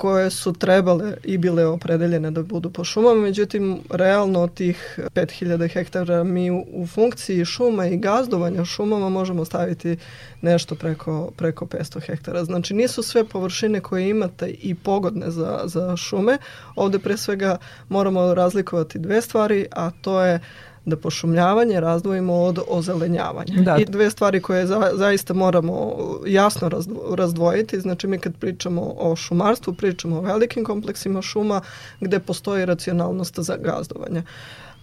koje 0.03 0.31
su 0.31 0.53
trebale 0.53 1.15
i 1.25 1.39
bile 1.39 1.67
opredeljene 1.67 2.31
da 2.31 2.43
budu 2.43 2.71
po 2.71 2.85
šumama, 2.85 3.21
međutim, 3.21 3.81
realno 3.91 4.47
tih 4.47 4.99
5000 5.15 5.73
hektara 5.73 6.25
mi 6.25 6.51
u, 6.51 6.65
u 6.73 6.87
funkciji 6.87 7.45
šuma 7.45 7.87
i 7.87 7.97
gazdovanja 7.97 8.65
šumama 8.65 9.09
možemo 9.09 9.45
staviti 9.45 9.97
nešto 10.41 10.75
preko, 10.75 11.31
preko 11.37 11.67
500 11.67 12.01
hektara. 12.07 12.45
Znači, 12.45 12.75
nisu 12.75 13.03
sve 13.03 13.25
površine 13.25 13.81
koje 13.81 14.09
imate 14.09 14.51
i 14.51 14.75
pogodne 14.75 15.31
za, 15.31 15.61
za 15.65 15.97
šume. 15.97 16.39
Ovde 16.77 16.99
pre 16.99 17.17
svega 17.17 17.57
moramo 17.89 18.35
razlikovati 18.35 18.99
dve 18.99 19.23
stvari, 19.23 19.67
a 19.71 19.91
to 19.91 20.23
je 20.23 20.41
da 20.85 20.97
pošumljavanje 20.97 21.81
razdvojimo 21.81 22.35
od 22.35 22.59
ozelenjavanja. 22.69 23.63
Da. 23.63 23.77
I 23.79 23.85
dve 23.85 24.11
stvari 24.11 24.41
koje 24.41 24.67
za, 24.67 24.91
zaista 24.95 25.35
moramo 25.35 25.97
jasno 26.27 26.71
razdvojiti, 27.17 27.81
znači 27.81 28.07
mi 28.07 28.19
kad 28.19 28.37
pričamo 28.37 28.95
o 28.99 29.17
šumarstvu, 29.17 29.75
pričamo 29.75 30.17
o 30.17 30.21
velikim 30.21 30.65
kompleksima 30.65 31.23
šuma 31.23 31.61
gde 32.01 32.19
postoji 32.19 32.67
racionalnost 32.67 33.39
za 33.39 33.57
gazdovanje. 33.57 34.23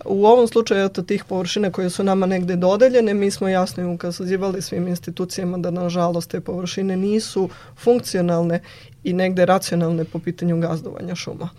U 0.06 0.26
ovom 0.26 0.48
slučaju 0.48 0.86
eto, 0.86 1.02
tih 1.02 1.24
površina 1.24 1.72
koje 1.72 1.90
su 1.90 2.04
nama 2.04 2.26
negde 2.26 2.56
dodeljene, 2.56 3.14
mi 3.14 3.32
smo 3.32 3.48
jasno 3.48 3.94
ukazivali 3.94 4.62
svim 4.62 4.88
institucijama 4.88 5.58
da 5.58 5.72
nažalost 5.72 6.30
te 6.30 6.40
površine 6.40 6.98
nisu 6.98 7.50
funkcionalne 7.78 8.62
i 9.04 9.14
negde 9.14 9.46
racionalne 9.46 10.04
po 10.04 10.20
pitanju 10.20 10.60
gazdovanja 10.60 11.16
šuma. 11.16 11.50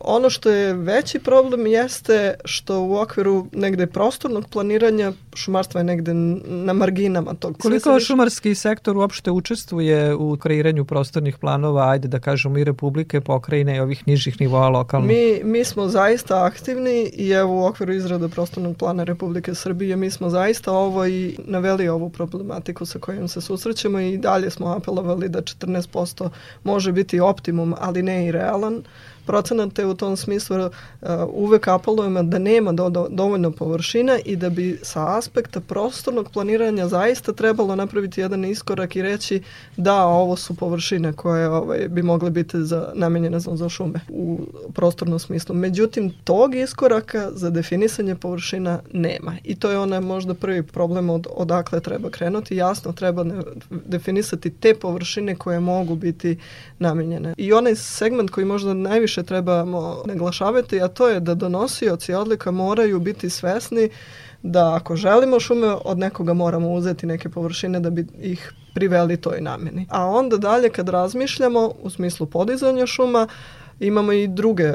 Ono 0.00 0.30
što 0.30 0.50
je 0.50 0.74
veći 0.74 1.18
problem 1.18 1.66
jeste 1.66 2.34
što 2.44 2.80
u 2.80 2.96
okviru 2.96 3.46
negde 3.52 3.86
prostornog 3.86 4.48
planiranja 4.48 5.12
šumarstva 5.34 5.80
je 5.80 5.84
negde 5.84 6.14
na 6.44 6.72
marginama 6.72 7.34
tog. 7.34 7.58
Koliko 7.58 7.94
više... 7.94 8.06
šumarski 8.06 8.54
sektor 8.54 8.96
uopšte 8.96 9.30
učestvuje 9.30 10.14
u 10.14 10.36
kreiranju 10.36 10.84
prostornih 10.84 11.38
planova, 11.38 11.90
ajde 11.90 12.08
da 12.08 12.18
kažemo 12.18 12.58
i 12.58 12.64
republike, 12.64 13.20
pokrajine 13.20 13.76
i 13.76 13.80
ovih 13.80 14.08
nižih 14.08 14.40
nivoa 14.40 14.68
lokalno? 14.68 15.06
Mi, 15.06 15.40
mi 15.44 15.64
smo 15.64 15.88
zaista 15.88 16.44
aktivni 16.44 17.10
i 17.14 17.30
evo 17.30 17.62
u 17.62 17.66
okviru 17.66 17.92
izrada 17.92 18.28
prostornog 18.28 18.76
plana 18.76 19.04
Republike 19.04 19.54
Srbije 19.54 19.96
mi 19.96 20.10
smo 20.10 20.30
zaista 20.30 20.72
ovo 20.72 21.06
i 21.06 21.36
naveli 21.44 21.88
ovu 21.88 22.10
problematiku 22.10 22.86
sa 22.86 22.98
kojom 22.98 23.28
se 23.28 23.40
susrećemo 23.40 24.00
i 24.00 24.18
dalje 24.18 24.50
smo 24.50 24.66
apelovali 24.66 25.28
da 25.28 25.42
14% 25.42 26.28
može 26.64 26.92
biti 26.92 27.20
optimum, 27.20 27.74
ali 27.78 28.02
ne 28.02 28.26
i 28.26 28.32
realan 28.32 28.82
procenat, 29.28 29.72
te 29.72 29.86
u 29.86 29.94
tom 29.94 30.16
smislu 30.16 30.56
uh, 30.56 30.70
uvek 31.32 31.68
apelujemo 31.68 32.22
da 32.22 32.38
nema 32.38 32.72
do, 32.72 32.88
do, 32.88 33.06
dovoljno 33.10 33.50
površina 33.50 34.18
i 34.24 34.36
da 34.36 34.50
bi 34.50 34.78
sa 34.82 35.18
aspekta 35.18 35.60
prostornog 35.60 36.30
planiranja 36.32 36.88
zaista 36.88 37.32
trebalo 37.32 37.76
napraviti 37.76 38.20
jedan 38.20 38.44
iskorak 38.44 38.96
i 38.96 39.02
reći 39.02 39.42
da 39.76 40.06
ovo 40.06 40.36
su 40.36 40.56
površine 40.56 41.12
koje 41.12 41.48
ovaj, 41.48 41.88
bi 41.88 42.02
mogle 42.02 42.30
biti 42.30 42.64
za, 42.64 42.92
namenjene 42.94 43.40
za, 43.40 43.56
za 43.56 43.68
šume 43.68 44.00
u 44.08 44.38
prostornom 44.74 45.18
smislu. 45.18 45.54
Međutim, 45.54 46.12
tog 46.24 46.54
iskoraka 46.54 47.30
za 47.32 47.50
definisanje 47.50 48.14
površina 48.14 48.80
nema 48.92 49.36
i 49.44 49.54
to 49.54 49.70
je 49.70 49.78
ona 49.78 50.00
možda 50.00 50.34
prvi 50.34 50.62
problem 50.62 51.10
od, 51.10 51.26
odakle 51.36 51.80
treba 51.80 52.10
krenuti. 52.10 52.56
Jasno 52.56 52.92
treba 52.92 53.24
ne, 53.24 53.42
definisati 53.70 54.50
te 54.50 54.74
površine 54.74 55.36
koje 55.36 55.60
mogu 55.60 55.96
biti 55.96 56.38
namenjene. 56.78 57.34
I 57.36 57.52
onaj 57.52 57.74
segment 57.74 58.30
koji 58.30 58.44
možda 58.44 58.74
najviše 58.74 59.17
trebamo 59.22 60.02
naglašavati, 60.06 60.80
a 60.80 60.88
to 60.88 61.08
je 61.08 61.20
da 61.20 61.34
donosioci 61.34 62.14
odlika 62.14 62.50
moraju 62.50 63.00
biti 63.00 63.30
svesni 63.30 63.90
da 64.42 64.74
ako 64.74 64.96
želimo 64.96 65.40
šume, 65.40 65.68
od 65.84 65.98
nekoga 65.98 66.34
moramo 66.34 66.72
uzeti 66.72 67.06
neke 67.06 67.28
površine 67.28 67.80
da 67.80 67.90
bi 67.90 68.06
ih 68.20 68.52
priveli 68.74 69.16
toj 69.16 69.40
nameni. 69.40 69.86
A 69.90 70.06
onda 70.06 70.36
dalje 70.36 70.70
kad 70.70 70.88
razmišljamo 70.88 71.72
u 71.82 71.90
smislu 71.90 72.26
podizanja 72.26 72.86
šuma, 72.86 73.28
imamo 73.80 74.12
i 74.12 74.28
druge 74.28 74.72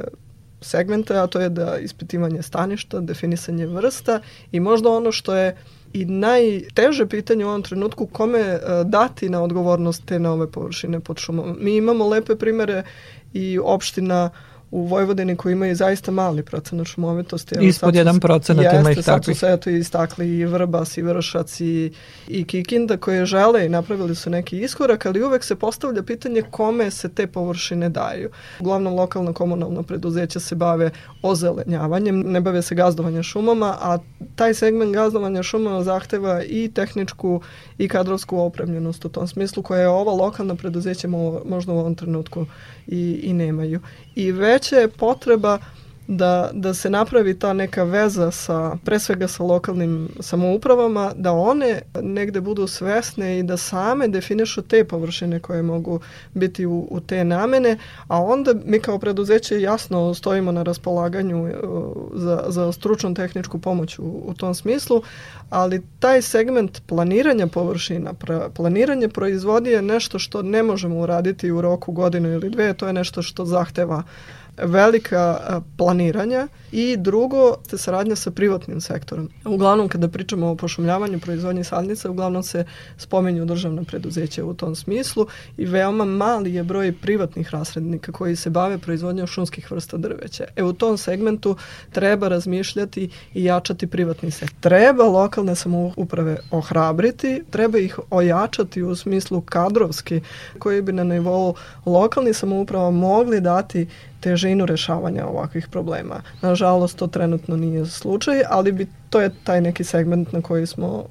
segmente, 0.61 1.17
a 1.17 1.27
to 1.27 1.39
je 1.39 1.49
da 1.49 1.77
ispitivanje 1.77 2.41
staništa, 2.41 2.99
definisanje 2.99 3.67
vrsta 3.67 4.19
i 4.51 4.59
možda 4.59 4.89
ono 4.89 5.11
što 5.11 5.35
je 5.35 5.57
i 5.93 6.05
najteže 6.05 7.05
pitanje 7.05 7.45
u 7.45 7.49
ovom 7.49 7.61
trenutku 7.63 8.05
kome 8.05 8.39
e, 8.39 8.59
dati 8.85 9.29
na 9.29 9.43
odgovornost 9.43 10.05
te 10.05 10.19
nove 10.19 10.51
površine 10.51 10.99
pod 10.99 11.17
šumom. 11.17 11.57
Mi 11.59 11.75
imamo 11.75 12.07
lepe 12.07 12.35
primere 12.35 12.83
i 13.33 13.59
opština 13.63 14.29
u 14.73 14.85
Vojvodini 14.85 15.35
koji 15.35 15.53
imaju 15.53 15.75
zaista 15.75 16.11
mali 16.11 16.43
procenat 16.43 16.87
šumovitosti. 16.87 17.55
Evo, 17.55 17.65
Ispod 17.65 17.93
1% 17.93 18.79
ima 18.79 18.91
ih 18.91 18.95
takvih. 18.97 19.05
Sad 19.05 19.25
su 19.25 19.35
se 19.35 19.47
eto 19.53 19.69
istakli 19.69 20.37
i 20.37 20.45
Vrbas 20.45 20.97
i 20.97 21.01
Vršac 21.01 21.61
i, 21.61 21.91
i 22.27 22.43
Kikinda 22.45 22.97
koje 22.97 23.25
žele 23.25 23.65
i 23.65 23.69
napravili 23.69 24.15
su 24.15 24.29
neki 24.29 24.61
iskorak, 24.61 25.05
ali 25.05 25.23
uvek 25.23 25.43
se 25.43 25.55
postavlja 25.55 26.03
pitanje 26.03 26.41
kome 26.51 26.91
se 26.91 27.09
te 27.09 27.27
površine 27.27 27.89
daju. 27.89 28.29
Uglavnom 28.59 28.93
lokalna 28.95 29.33
komunalna 29.33 29.83
preduzeća 29.83 30.39
se 30.39 30.55
bave 30.55 30.89
ozelenjavanjem, 31.21 32.19
ne 32.19 32.41
bave 32.41 32.61
se 32.61 32.75
gazdovanjem 32.75 33.23
šumama, 33.23 33.77
a 33.81 33.97
taj 34.35 34.53
segment 34.53 34.93
gazdovanja 34.93 35.43
šumama 35.43 35.83
zahteva 35.83 36.43
i 36.43 36.71
tehničku 36.73 37.41
i 37.77 37.87
kadrovsku 37.87 38.37
opremljenost 38.37 39.05
u 39.05 39.09
tom 39.09 39.27
smislu 39.27 39.63
koje 39.63 39.87
ova 39.87 40.13
lokalna 40.13 40.55
preduzeća 40.55 41.07
možda 41.45 41.73
u 41.73 41.79
ovom 41.79 41.95
trenutku 41.95 42.45
i, 42.87 43.19
i 43.23 43.33
nemaju. 43.33 43.79
I 44.15 44.31
veća 44.31 44.75
je 44.75 44.87
potreba 44.87 45.59
da, 46.07 46.49
da 46.53 46.73
se 46.73 46.89
napravi 46.89 47.39
ta 47.39 47.53
neka 47.53 47.83
veza 47.83 48.31
sa, 48.31 48.77
pre 48.85 48.99
svega 48.99 49.27
sa 49.27 49.43
lokalnim 49.43 50.09
samoupravama, 50.19 51.11
da 51.15 51.31
one 51.31 51.81
negde 52.01 52.41
budu 52.41 52.67
svesne 52.67 53.39
i 53.39 53.43
da 53.43 53.57
same 53.57 54.07
definišu 54.07 54.61
te 54.61 54.83
površine 54.83 55.39
koje 55.39 55.61
mogu 55.61 55.99
biti 56.33 56.65
u, 56.65 56.87
u 56.91 56.99
te 56.99 57.23
namene, 57.23 57.77
a 58.07 58.21
onda 58.21 58.53
mi 58.65 58.79
kao 58.79 58.99
preduzeće 58.99 59.61
jasno 59.61 60.13
stojimo 60.13 60.51
na 60.51 60.63
raspolaganju 60.63 61.47
e, 61.47 61.53
za, 62.13 62.43
za 62.47 62.71
stručnu 62.71 63.13
tehničku 63.13 63.59
pomoć 63.59 63.99
u, 63.99 64.03
u 64.03 64.33
tom 64.33 64.55
smislu, 64.55 65.01
ali 65.49 65.83
taj 65.99 66.21
segment 66.21 66.81
planiranja 66.87 67.47
površina, 67.47 68.13
planiranje 68.53 69.07
proizvodi 69.09 69.69
je 69.69 69.81
nešto 69.81 70.19
što 70.19 70.41
ne 70.41 70.63
možemo 70.63 70.99
uraditi 70.99 71.51
u 71.51 71.61
roku 71.61 71.91
godinu 71.91 72.29
ili 72.29 72.49
dve, 72.49 72.73
to 72.73 72.87
je 72.87 72.93
nešto 72.93 73.21
što 73.21 73.45
zahteva 73.45 73.97
uh, 73.97 74.42
velika 74.57 75.61
planiranja 75.77 76.47
i 76.71 76.97
drugo 76.97 77.55
te 77.69 77.77
saradnja 77.77 78.15
sa 78.15 78.31
privatnim 78.31 78.81
sektorom. 78.81 79.29
Uglavnom 79.45 79.87
kada 79.87 80.07
pričamo 80.07 80.47
o 80.47 80.55
pošumljavanju 80.55 81.19
proizvodnje 81.19 81.63
sadnica, 81.63 82.09
uglavnom 82.09 82.43
se 82.43 82.65
spomenju 82.97 83.45
državna 83.45 83.83
preduzeća 83.83 84.45
u 84.45 84.53
tom 84.53 84.75
smislu 84.75 85.27
i 85.57 85.65
veoma 85.65 86.05
mali 86.05 86.53
je 86.53 86.63
broj 86.63 86.93
privatnih 87.01 87.49
rasrednika 87.49 88.11
koji 88.11 88.35
se 88.35 88.49
bave 88.49 88.77
proizvodnjom 88.77 89.27
šumskih 89.27 89.71
vrsta 89.71 89.97
drveća. 89.97 90.43
E 90.55 90.63
u 90.63 90.73
tom 90.73 90.97
segmentu 90.97 91.55
treba 91.91 92.27
razmišljati 92.27 93.09
i 93.33 93.43
jačati 93.43 93.87
privatni 93.87 94.31
sektor. 94.31 94.59
Treba 94.59 95.03
lokalne 95.03 95.55
samouprave 95.55 96.37
ohrabriti, 96.51 97.43
treba 97.49 97.77
ih 97.77 97.99
ojačati 98.09 98.83
u 98.83 98.95
smislu 98.95 99.41
kadrovski 99.41 100.21
koji 100.59 100.81
bi 100.81 100.91
na 100.91 101.03
nivou 101.03 101.55
lokalnih 101.85 102.37
samouprava 102.37 102.91
mogli 102.91 103.41
dati 103.41 103.87
težinu 104.23 104.65
rešavanja 104.65 105.25
ovakvih 105.27 105.67
problema. 105.67 106.21
Nažalost, 106.41 106.97
to 106.97 107.07
trenutno 107.07 107.57
nije 107.57 107.85
slučaj, 107.85 108.41
ali 108.49 108.71
bi 108.71 108.87
to 109.09 109.21
je 109.21 109.31
taj 109.43 109.61
neki 109.61 109.83
segment 109.83 110.31
na 110.31 110.41
koji 110.41 110.67
smo 110.67 111.05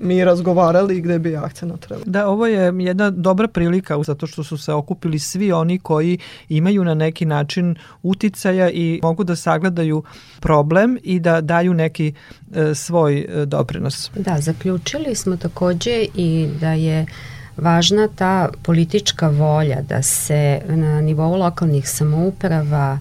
mi 0.00 0.24
razgovarali 0.24 0.96
i 0.96 1.00
gde 1.00 1.18
bi 1.18 1.36
akcent 1.36 1.80
trebalo. 1.80 2.04
Da, 2.06 2.28
ovo 2.28 2.46
je 2.46 2.72
jedna 2.78 3.10
dobra 3.10 3.48
prilika 3.48 4.02
zato 4.02 4.26
što 4.26 4.44
su 4.44 4.58
se 4.58 4.72
okupili 4.72 5.18
svi 5.18 5.52
oni 5.52 5.78
koji 5.78 6.18
imaju 6.48 6.84
na 6.84 6.94
neki 6.94 7.26
način 7.26 7.76
uticaja 8.02 8.70
i 8.70 9.00
mogu 9.02 9.24
da 9.24 9.36
sagledaju 9.36 10.02
problem 10.40 10.98
i 11.02 11.20
da 11.20 11.40
daju 11.40 11.74
neki 11.74 12.12
e, 12.54 12.74
svoj 12.74 13.18
e, 13.18 13.46
doprinos. 13.46 14.10
Da, 14.14 14.40
zaključili 14.40 15.14
smo 15.14 15.36
takođe 15.36 16.06
i 16.14 16.48
da 16.60 16.72
je 16.72 17.06
važna 17.60 18.08
ta 18.08 18.48
politička 18.62 19.28
volja 19.28 19.82
da 19.88 20.02
se 20.02 20.60
na 20.68 21.00
nivou 21.00 21.36
lokalnih 21.36 21.88
samouprava 21.88 22.98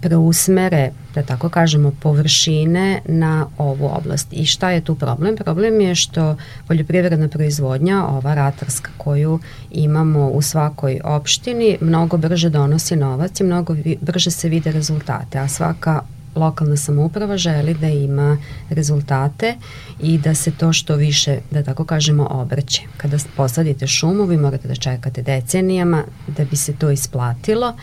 preusmere, 0.00 0.90
da 1.14 1.22
tako 1.22 1.48
kažemo, 1.48 1.92
površine 2.00 3.00
na 3.04 3.46
ovu 3.58 3.86
oblast. 3.86 4.28
I 4.32 4.46
šta 4.46 4.70
je 4.70 4.80
tu 4.80 4.94
problem? 4.94 5.36
Problem 5.36 5.80
je 5.80 5.94
što 5.94 6.36
poljoprivredna 6.68 7.28
proizvodnja, 7.28 8.06
ova 8.06 8.34
ratarska 8.34 8.90
koju 8.96 9.38
imamo 9.70 10.28
u 10.28 10.42
svakoj 10.42 11.00
opštini, 11.04 11.78
mnogo 11.80 12.16
brže 12.16 12.50
donosi 12.50 12.96
novac 12.96 13.40
i 13.40 13.44
mnogo 13.44 13.76
brže 14.00 14.30
se 14.30 14.48
vide 14.48 14.72
rezultate, 14.72 15.38
a 15.38 15.48
svaka 15.48 16.02
lokalna 16.34 16.76
samouprava 16.76 17.36
želi 17.36 17.74
da 17.74 17.88
ima 17.88 18.38
rezultate 18.70 19.54
i 20.00 20.18
da 20.18 20.34
se 20.34 20.50
to 20.50 20.72
što 20.72 20.96
više, 20.96 21.38
da 21.50 21.62
tako 21.62 21.84
kažemo, 21.84 22.26
obrće. 22.30 22.82
Kada 22.96 23.16
posadite 23.36 23.86
šumu, 23.86 24.24
vi 24.24 24.36
morate 24.36 24.68
da 24.68 24.74
čekate 24.74 25.22
decenijama 25.22 26.04
da 26.36 26.44
bi 26.44 26.56
se 26.56 26.72
to 26.72 26.90
isplatilo 26.90 27.76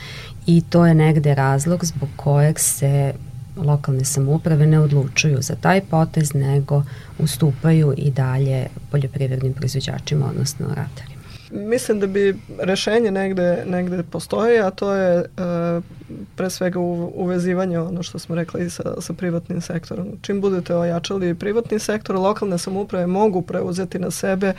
i 0.45 0.61
to 0.69 0.85
je 0.85 0.93
negde 0.93 1.35
razlog 1.35 1.85
zbog 1.85 2.09
kojeg 2.15 2.59
se 2.59 3.13
lokalne 3.57 4.05
samouprave 4.05 4.67
ne 4.67 4.79
odlučuju 4.79 5.41
za 5.41 5.55
taj 5.55 5.81
potez, 5.81 6.33
nego 6.33 6.83
ustupaju 7.19 7.93
i 7.97 8.11
dalje 8.11 8.67
poljoprivrednim 8.91 9.53
proizvođačima, 9.53 10.25
odnosno 10.25 10.67
ratarima. 10.67 11.16
Mislim 11.51 11.99
da 11.99 12.07
bi 12.07 12.35
rešenje 12.59 13.11
negde, 13.11 13.63
negde 13.65 14.03
postoji, 14.03 14.59
a 14.59 14.69
to 14.69 14.93
je 14.93 15.19
e, 15.19 15.25
pre 16.35 16.49
svega 16.49 16.79
u, 16.79 17.11
uvezivanje 17.15 17.79
ono 17.79 18.03
što 18.03 18.19
smo 18.19 18.35
rekli 18.35 18.69
sa, 18.69 19.01
sa 19.01 19.13
privatnim 19.13 19.61
sektorom. 19.61 20.07
Čim 20.21 20.41
budete 20.41 20.75
ojačali 20.75 21.35
privatni 21.35 21.79
sektor, 21.79 22.15
lokalne 22.15 22.57
samouprave 22.57 23.07
mogu 23.07 23.41
preuzeti 23.41 23.99
na 23.99 24.11
sebe 24.11 24.53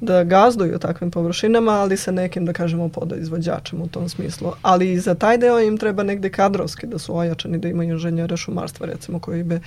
da 0.00 0.24
gazduju 0.24 0.78
takvim 0.78 1.10
površinama, 1.10 1.72
ali 1.72 1.96
sa 1.96 2.10
nekim, 2.10 2.46
da 2.46 2.52
kažemo, 2.52 2.88
podizvođačem 2.88 3.82
u 3.82 3.88
tom 3.88 4.08
smislu. 4.08 4.52
Ali 4.62 4.92
i 4.92 5.00
za 5.00 5.14
taj 5.14 5.38
deo 5.38 5.60
im 5.60 5.78
treba 5.78 6.02
negde 6.02 6.30
kadrovski 6.30 6.86
da 6.86 6.98
su 6.98 7.16
ojačani, 7.16 7.58
da 7.58 7.68
imaju 7.68 7.90
inženjere 7.90 8.36
šumarstva, 8.36 8.86
recimo, 8.86 9.18
koji 9.18 9.42
bi 9.42 9.60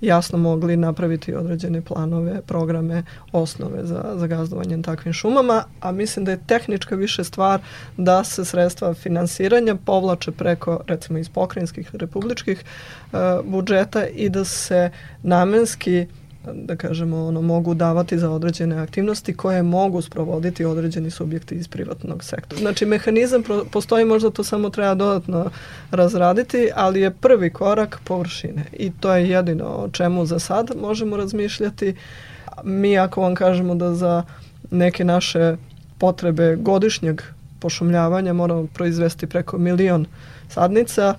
jasno 0.00 0.38
mogli 0.38 0.76
napraviti 0.76 1.34
određene 1.34 1.80
planove, 1.80 2.40
programe, 2.46 3.02
osnove 3.32 3.86
za, 3.86 4.12
za 4.16 4.26
gazdovanje 4.26 4.82
takvim 4.82 5.12
šumama, 5.12 5.64
a 5.80 5.92
mislim 5.92 6.24
da 6.24 6.30
je 6.30 6.46
tehnička 6.46 6.94
više 6.94 7.24
stvar 7.24 7.60
da 7.96 8.24
se 8.24 8.44
sredstva 8.44 8.94
finansiranja 8.94 9.74
povlače 9.74 10.32
preko, 10.32 10.80
recimo, 10.86 11.18
iz 11.18 11.28
pokrinjskih 11.28 11.94
republičkih 11.94 12.64
uh, 13.12 13.18
budžeta 13.44 14.06
i 14.06 14.28
da 14.28 14.44
se 14.44 14.90
namenski 15.22 16.06
da 16.54 16.76
kažemo, 16.76 17.26
ono, 17.26 17.42
mogu 17.42 17.74
davati 17.74 18.18
za 18.18 18.30
određene 18.30 18.76
aktivnosti 18.76 19.36
koje 19.36 19.62
mogu 19.62 20.02
sprovoditi 20.02 20.64
određeni 20.64 21.10
subjekti 21.10 21.54
iz 21.54 21.68
privatnog 21.68 22.24
sektora. 22.24 22.60
Znači, 22.60 22.86
mehanizam 22.86 23.42
postoji, 23.70 24.04
možda 24.04 24.30
to 24.30 24.44
samo 24.44 24.70
treba 24.70 24.94
dodatno 24.94 25.50
razraditi, 25.90 26.70
ali 26.74 27.00
je 27.00 27.10
prvi 27.10 27.50
korak 27.50 28.00
površine 28.04 28.64
i 28.72 28.92
to 29.00 29.14
je 29.14 29.28
jedino 29.28 29.64
o 29.64 29.88
čemu 29.92 30.26
za 30.26 30.38
sad 30.38 30.70
možemo 30.80 31.16
razmišljati. 31.16 31.94
Mi 32.64 32.98
ako 32.98 33.20
vam 33.20 33.34
kažemo 33.34 33.74
da 33.74 33.94
za 33.94 34.24
neke 34.70 35.04
naše 35.04 35.56
potrebe 35.98 36.56
godišnjeg 36.56 37.22
pošumljavanja 37.60 38.32
moramo 38.32 38.66
proizvesti 38.74 39.26
preko 39.26 39.58
milion 39.58 40.06
sadnica, 40.48 41.14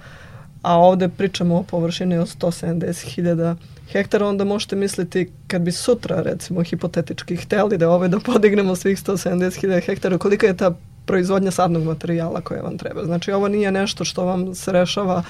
a 0.62 0.78
ovde 0.78 1.10
pričamo 1.10 1.56
o 1.56 1.63
površini 1.63 2.18
od 2.18 2.28
170.000 2.28 3.56
hektara, 3.91 4.28
onda 4.28 4.43
možete 4.43 4.76
misliti 4.76 5.32
kad 5.47 5.62
bi 5.62 5.71
sutra, 5.71 6.21
recimo, 6.21 6.63
hipotetički 6.63 7.36
hteli 7.36 7.78
da 7.78 7.89
ove 7.89 8.08
da 8.08 8.19
podignemo 8.19 8.76
svih 8.76 8.97
170.000 8.97 9.86
hektara, 9.86 10.17
kolika 10.17 10.47
je 10.47 10.58
ta 10.58 10.71
proizvodnja 11.06 11.52
sadnog 11.52 11.84
materijala 11.84 12.41
koje 12.41 12.62
vam 12.62 12.78
treba. 12.78 13.06
Znači 13.06 13.32
ovo 13.32 13.47
nije 13.47 13.71
nešto 13.71 14.06
što 14.06 14.26
vam 14.26 14.56
se 14.56 14.71
rešava 14.71 15.23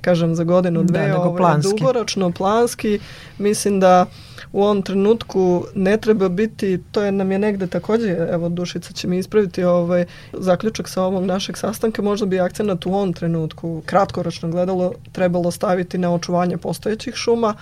kažem 0.00 0.34
za 0.34 0.44
godinu, 0.44 0.82
Da, 0.82 0.92
dve, 0.92 1.00
nego 1.08 1.18
ovo 1.18 1.34
je 1.34 1.36
planski. 1.36 1.70
dugoročno, 1.70 2.30
planski. 2.32 2.98
Mislim 3.38 3.80
da 3.80 4.06
u 4.52 4.62
ovom 4.62 4.82
trenutku 4.82 5.64
ne 5.74 5.96
treba 5.96 6.28
biti, 6.28 6.82
to 6.92 7.02
je 7.02 7.12
nam 7.12 7.32
je 7.32 7.38
negde 7.38 7.66
takođe, 7.66 8.16
evo 8.30 8.48
Dušica 8.48 8.92
će 8.92 9.08
mi 9.08 9.18
ispraviti 9.18 9.64
ovaj 9.64 10.04
zaključak 10.32 10.88
sa 10.88 11.02
ovog 11.02 11.24
našeg 11.24 11.56
sastanka, 11.58 12.02
možda 12.02 12.26
bi 12.26 12.40
akcenat 12.40 12.86
u 12.86 12.94
ovom 12.94 13.12
trenutku 13.12 13.82
kratkoročno 13.86 14.48
gledalo 14.48 14.92
trebalo 15.12 15.50
staviti 15.50 15.98
na 15.98 16.14
očuvanje 16.14 16.56
postojećih 16.56 17.14
šuma. 17.14 17.54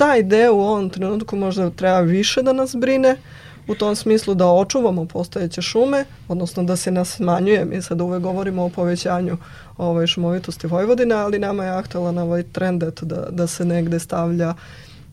Ta 0.00 0.16
ideja 0.16 0.52
u 0.52 0.60
ovom 0.60 0.90
trenutku 0.90 1.36
možda 1.36 1.70
treba 1.70 2.00
više 2.00 2.42
da 2.42 2.52
nas 2.52 2.74
brine, 2.76 3.16
u 3.68 3.74
tom 3.74 3.96
smislu 3.96 4.34
da 4.34 4.46
očuvamo 4.46 5.04
postojeće 5.04 5.62
šume, 5.62 6.04
odnosno 6.28 6.62
da 6.62 6.76
se 6.76 6.90
nas 6.90 7.08
smanjuje. 7.08 7.64
Mi 7.64 7.82
sad 7.82 8.00
uvek 8.00 8.22
govorimo 8.22 8.64
o 8.64 8.68
povećanju 8.68 9.36
ovaj, 9.76 10.06
šumovitosti 10.06 10.66
Vojvodine, 10.66 11.14
ali 11.14 11.38
nama 11.38 11.64
je 11.64 11.70
aktualan 11.70 12.18
ovaj 12.18 12.42
trend 12.42 12.82
da, 12.82 13.26
da 13.30 13.46
se 13.46 13.64
negde 13.64 13.98
stavlja 13.98 14.54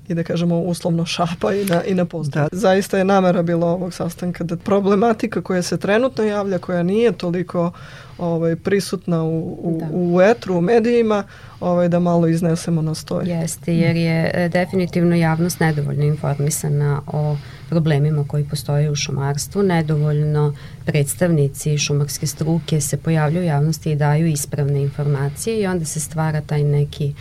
i 0.09 0.13
da 0.13 0.23
kažemo 0.23 0.59
uslovno 0.59 1.05
šapa 1.05 1.53
i 1.53 1.65
na, 1.65 1.83
i 1.83 1.93
na 1.93 2.05
postoje. 2.05 2.47
Da. 2.51 2.57
Zaista 2.57 2.97
je 2.97 3.03
namera 3.03 3.43
bila 3.43 3.67
ovog 3.67 3.93
sastanka 3.93 4.43
da 4.43 4.57
problematika 4.57 5.41
koja 5.41 5.61
se 5.61 5.77
trenutno 5.77 6.23
javlja, 6.23 6.57
koja 6.57 6.83
nije 6.83 7.11
toliko 7.11 7.71
ovaj, 8.17 8.55
prisutna 8.55 9.23
u, 9.23 9.57
u, 9.61 9.77
Da. 9.79 9.87
u 9.93 10.21
etru, 10.21 10.57
u 10.57 10.61
medijima, 10.61 11.23
ovaj, 11.59 11.89
da 11.89 11.99
malo 11.99 12.27
iznesemo 12.27 12.81
na 12.81 12.95
stoj. 12.95 13.25
Jeste, 13.25 13.75
jer 13.75 13.95
je 13.95 14.31
e, 14.33 14.49
definitivno 14.49 15.15
javnost 15.15 15.59
nedovoljno 15.59 16.03
informisana 16.03 17.01
o 17.07 17.37
problemima 17.69 18.23
koji 18.27 18.43
postoje 18.43 18.91
u 18.91 18.95
šumarstvu, 18.95 19.63
nedovoljno 19.63 20.55
predstavnici 20.85 21.77
šumarske 21.77 22.27
struke 22.27 22.81
se 22.81 22.97
pojavljaju 22.97 23.43
u 23.43 23.47
javnosti 23.47 23.91
i 23.91 23.95
daju 23.95 24.27
ispravne 24.27 24.81
informacije 24.81 25.61
i 25.61 25.67
onda 25.67 25.85
se 25.85 25.99
stvara 25.99 26.41
taj 26.41 26.63
neki 26.63 27.13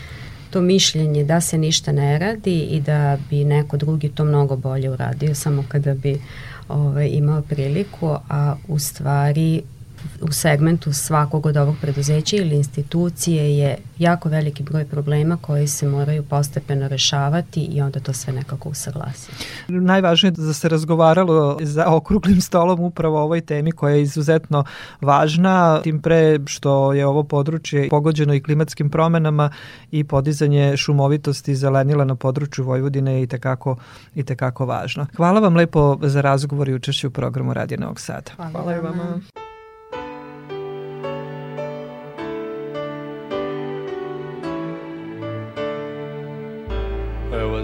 to 0.51 0.61
mišljenje 0.61 1.25
da 1.25 1.41
se 1.41 1.59
ništa 1.59 1.93
ne 1.93 2.19
radi 2.19 2.61
i 2.61 2.81
da 2.81 3.19
bi 3.31 3.45
neko 3.45 3.77
drugi 3.77 4.09
to 4.09 4.25
mnogo 4.25 4.57
bolje 4.57 4.91
uradio 4.91 5.35
samo 5.35 5.65
kada 5.69 5.95
bi 5.95 6.21
ovaj, 6.69 7.09
imao 7.09 7.43
priliku, 7.43 8.17
a 8.29 8.57
u 8.69 8.79
stvari 8.79 9.63
u 10.21 10.33
segmentu 10.33 10.93
svakog 10.93 11.47
od 11.47 11.57
ovog 11.57 11.77
preduzeća 11.81 12.37
ili 12.37 12.57
institucije 12.57 13.59
je 13.59 13.77
jako 13.99 14.29
veliki 14.29 14.63
broj 14.63 14.85
problema 14.85 15.37
koji 15.37 15.69
se 15.69 15.89
moraju 15.89 16.23
postepeno 16.23 16.89
rešavati 16.89 17.61
i 17.61 17.81
onda 17.81 18.01
to 18.01 18.13
sve 18.13 18.33
nekako 18.33 18.69
usaglasiti. 18.69 19.33
Najvažnije 19.69 20.29
je 20.29 20.47
da 20.47 20.53
se 20.53 20.69
razgovaralo 20.69 21.59
za 21.61 21.87
okruglim 21.89 22.41
stolom 22.41 22.81
upravo 22.81 23.19
o 23.19 23.23
ovoj 23.23 23.41
temi 23.41 23.73
koja 23.73 23.95
je 23.95 24.03
izuzetno 24.03 24.65
važna, 25.01 25.81
tim 25.83 26.03
pre 26.03 26.39
što 26.47 26.93
je 26.93 27.07
ovo 27.07 27.23
područje 27.23 27.89
pogođeno 27.89 28.35
i 28.35 28.43
klimatskim 28.43 28.91
promenama 28.91 29.51
i 29.91 30.05
podizanje 30.05 30.77
šumovitosti 30.77 31.53
i 31.53 31.57
zelenila 31.57 32.05
na 32.05 32.15
području 32.15 32.65
Vojvodine 32.65 33.15
je 33.15 33.23
i 33.23 33.27
tekako, 33.27 33.77
i 34.15 34.23
tekako 34.23 34.67
važno. 34.67 35.07
Hvala 35.17 35.41
vam 35.41 35.57
lepo 35.57 35.99
za 36.03 36.21
razgovor 36.21 36.69
i 36.69 36.75
učešće 36.75 37.07
u 37.07 37.11
programu 37.11 37.55
Radio 37.55 37.79
Novog 37.81 38.01
Sada. 38.01 38.31
Hvala 38.37 38.77
i 38.77 38.81
vama. 38.81 39.21
It 39.27 39.46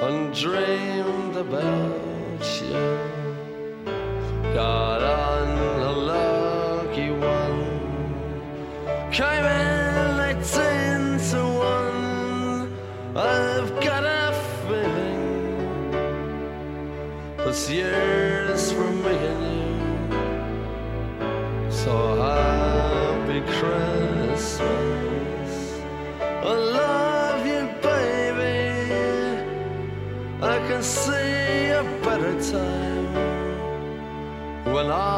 and 0.00 0.32
dreamed 0.32 1.36
about 1.36 2.60
you. 2.62 2.98
Got 4.54 5.02
on 5.02 5.48
a 5.82 5.92
lucky 5.92 7.10
one, 7.10 7.66
came 9.10 9.44
in 9.44 10.20
eighteen 10.20 11.18
to 11.30 11.42
one. 11.58 12.72
I've 13.16 13.70
got 13.80 14.04
a 14.04 14.32
feeling 14.66 15.90
this 17.38 17.68
year's 17.68 18.72
for 18.72 18.90
me 18.90 19.16
and 19.16 19.44
you. 21.22 21.72
So 21.72 22.17
see 30.88 31.68
a 31.68 31.84
better 32.02 32.34
time 32.50 33.12
when 34.72 34.86
all 34.90 35.17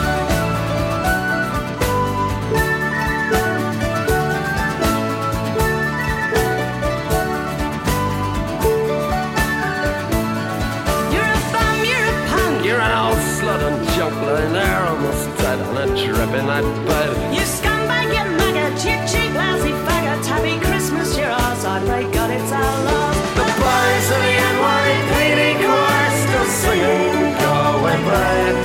In 16.41 16.47
that 16.47 16.65
bed. 16.87 17.11
You 17.35 17.45
scumbag, 17.45 18.09
you 18.17 18.25
maggot, 18.41 18.73
you 18.85 18.97
cheap, 19.05 19.31
lousy 19.37 19.73
faggot. 19.85 20.25
Happy 20.25 20.57
Christmas, 20.65 21.17
you're 21.17 21.29
ours. 21.29 21.63
I 21.65 21.77
pray 21.85 22.03
God 22.11 22.31
it's 22.31 22.51
our 22.51 22.77
loss. 22.87 23.17
The 23.37 23.45
boys 23.61 24.07
of 24.15 24.21
the 24.25 24.33
NYPD 24.53 25.41
choir 25.61 26.09
still 26.21 26.49
singing 26.61 27.31
Go 27.41 27.53
away, 27.77 27.97
babe 28.09 28.59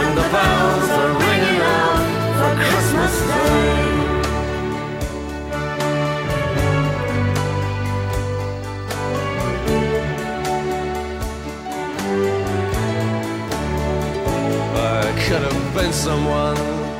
And 0.00 0.10
the 0.18 0.26
bells 0.34 0.88
are 1.00 1.12
ringing 1.24 1.60
out 1.78 2.04
for 2.38 2.52
Christmas 2.64 3.14
Day 3.28 4.00
I 14.76 15.06
could 15.24 15.42
have 15.42 15.74
been 15.74 15.92
someone 15.92 16.99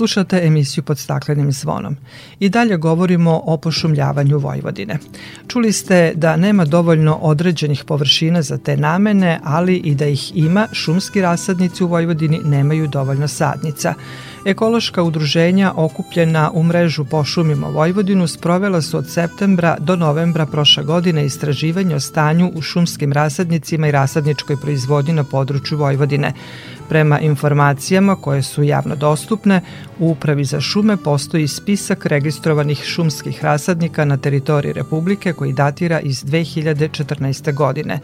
Slušate 0.00 0.40
emisiju 0.44 0.84
pod 0.84 0.98
staklenim 0.98 1.52
zvonom. 1.52 1.96
I 2.38 2.48
dalje 2.48 2.76
govorimo 2.76 3.42
o 3.44 3.56
pošumljavanju 3.56 4.38
Vojvodine. 4.38 4.98
Čuli 5.48 5.72
ste 5.72 6.12
da 6.14 6.36
nema 6.36 6.64
dovoljno 6.64 7.14
određenih 7.14 7.84
površina 7.84 8.42
za 8.42 8.58
te 8.58 8.76
namene, 8.76 9.40
ali 9.44 9.76
i 9.76 9.94
da 9.94 10.06
ih 10.06 10.36
ima, 10.36 10.68
šumski 10.72 11.20
rasadnici 11.20 11.84
u 11.84 11.86
Vojvodini 11.86 12.40
nemaju 12.44 12.88
dovoljno 12.88 13.28
sadnica. 13.28 13.94
Ekološka 14.46 15.02
udruženja 15.02 15.72
okupljena 15.76 16.50
u 16.54 16.62
mrežu 16.62 17.04
Pošumimo 17.04 17.70
Vojvodinu 17.70 18.26
sprovela 18.26 18.82
su 18.82 18.98
od 18.98 19.10
septembra 19.10 19.76
do 19.80 19.96
novembra 19.96 20.46
prošle 20.46 20.84
godine 20.84 21.26
istraživanje 21.26 21.94
o 21.94 22.00
stanju 22.00 22.52
u 22.54 22.62
šumskim 22.62 23.12
rasadnicima 23.12 23.88
i 23.88 23.92
rasadničkoj 23.92 24.56
proizvodnji 24.56 25.12
na 25.12 25.24
području 25.24 25.78
Vojvodine. 25.78 26.32
Prema 26.90 27.20
informacijama 27.20 28.16
koje 28.16 28.42
su 28.42 28.62
javno 28.62 28.96
dostupne, 28.96 29.60
u 29.98 30.10
Upravi 30.10 30.44
za 30.44 30.60
šume 30.60 30.96
postoji 30.96 31.48
spisak 31.48 32.06
registrovanih 32.06 32.82
šumskih 32.84 33.44
rasadnika 33.44 34.04
na 34.04 34.16
teritoriji 34.16 34.72
Republike 34.72 35.32
koji 35.32 35.52
datira 35.52 36.00
iz 36.00 36.24
2014. 36.24 37.54
godine. 37.54 37.98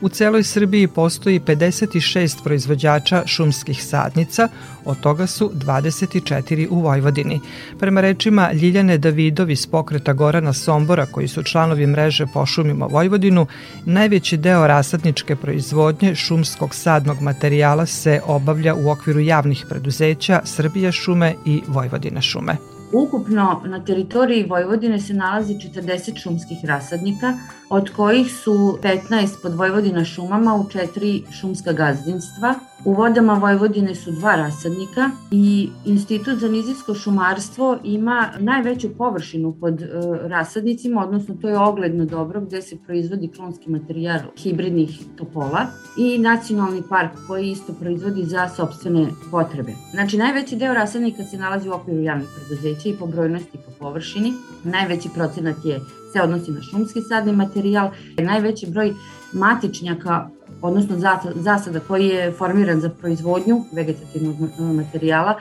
U 0.00 0.08
celoj 0.08 0.42
Srbiji 0.42 0.88
postoji 0.88 1.40
56 1.40 2.42
proizvođača 2.44 3.22
šumskih 3.26 3.84
sadnica, 3.84 4.48
od 4.84 5.00
toga 5.00 5.26
su 5.26 5.50
24 5.54 6.66
u 6.70 6.80
Vojvodini. 6.80 7.40
Prema 7.78 8.00
rečima 8.00 8.52
Ljiljane 8.52 8.98
Davidov 8.98 9.50
iz 9.50 9.66
pokreta 9.66 10.12
Gorana 10.12 10.52
Sombora, 10.52 11.06
koji 11.06 11.28
su 11.28 11.42
članovi 11.42 11.86
mreže 11.86 12.26
Pošumimo 12.26 12.88
Vojvodinu, 12.88 13.46
najveći 13.84 14.36
deo 14.36 14.66
rasadničke 14.66 15.36
proizvodnje 15.36 16.14
šumskog 16.14 16.74
sadnog 16.74 17.22
materijala 17.22 17.86
se 17.86 18.20
obavlja 18.34 18.74
u 18.74 18.90
okviru 18.90 19.20
javnih 19.20 19.66
preduzeća 19.68 20.40
Srbija 20.44 20.92
šume 20.92 21.34
i 21.44 21.62
Vojvodina 21.66 22.20
šume. 22.20 22.56
Ukupno 22.92 23.62
na 23.64 23.84
teritoriji 23.84 24.46
Vojvodine 24.48 25.00
se 25.00 25.14
nalazi 25.14 25.54
40 25.54 26.16
šumskih 26.22 26.58
rasadnika, 26.64 27.38
od 27.70 27.90
kojih 27.90 28.32
su 28.32 28.78
15 28.82 29.42
pod 29.42 29.54
Vojvodina 29.54 30.04
šumama 30.04 30.54
u 30.54 30.70
četiri 30.70 31.22
šumska 31.40 31.72
gazdinstva. 31.72 32.54
U 32.84 32.92
vodama 32.92 33.34
Vojvodine 33.34 33.94
su 33.94 34.10
dva 34.10 34.36
rasadnika 34.36 35.10
i 35.30 35.68
Institut 35.86 36.38
za 36.38 36.48
nizijsko 36.48 36.94
šumarstvo 36.94 37.78
ima 37.84 38.28
najveću 38.38 38.88
površinu 38.98 39.56
pod 39.60 39.82
uh, 39.82 39.88
rasadnicima, 40.22 41.04
odnosno 41.04 41.34
to 41.34 41.48
je 41.48 41.58
ogledno 41.58 42.04
dobro 42.04 42.40
gde 42.40 42.62
se 42.62 42.76
proizvodi 42.86 43.28
klonski 43.36 43.70
materijal 43.70 44.20
hibridnih 44.36 45.00
topola 45.16 45.66
i 45.96 46.18
nacionalni 46.18 46.82
park 46.88 47.10
koji 47.26 47.50
isto 47.50 47.72
proizvodi 47.72 48.24
za 48.24 48.48
sobstvene 48.48 49.06
potrebe. 49.30 49.72
Znači 49.90 50.18
najveći 50.18 50.56
deo 50.56 50.74
rasadnika 50.74 51.24
se 51.24 51.38
nalazi 51.38 51.68
u 51.68 51.72
okviru 51.72 52.00
javnih 52.00 52.28
preduzeća 52.36 52.88
i 52.88 52.96
po 52.98 53.06
brojnosti 53.06 53.50
i 53.58 53.60
po 53.66 53.72
površini. 53.78 54.32
Najveći 54.64 55.08
procenat 55.14 55.56
je 55.64 55.80
se 56.12 56.22
odnosi 56.22 56.50
na 56.50 56.62
šumski 56.62 57.00
sadni 57.00 57.32
materijal. 57.32 57.90
Najveći 58.18 58.66
broj 58.70 58.94
matičnjaka 59.32 60.28
odnosno 60.62 60.96
zasada 61.34 61.80
koji 61.80 62.06
je 62.06 62.32
formiran 62.32 62.80
za 62.80 62.88
proizvodnju 62.88 63.64
vegetativnog 63.72 64.36
materijala 64.58 65.34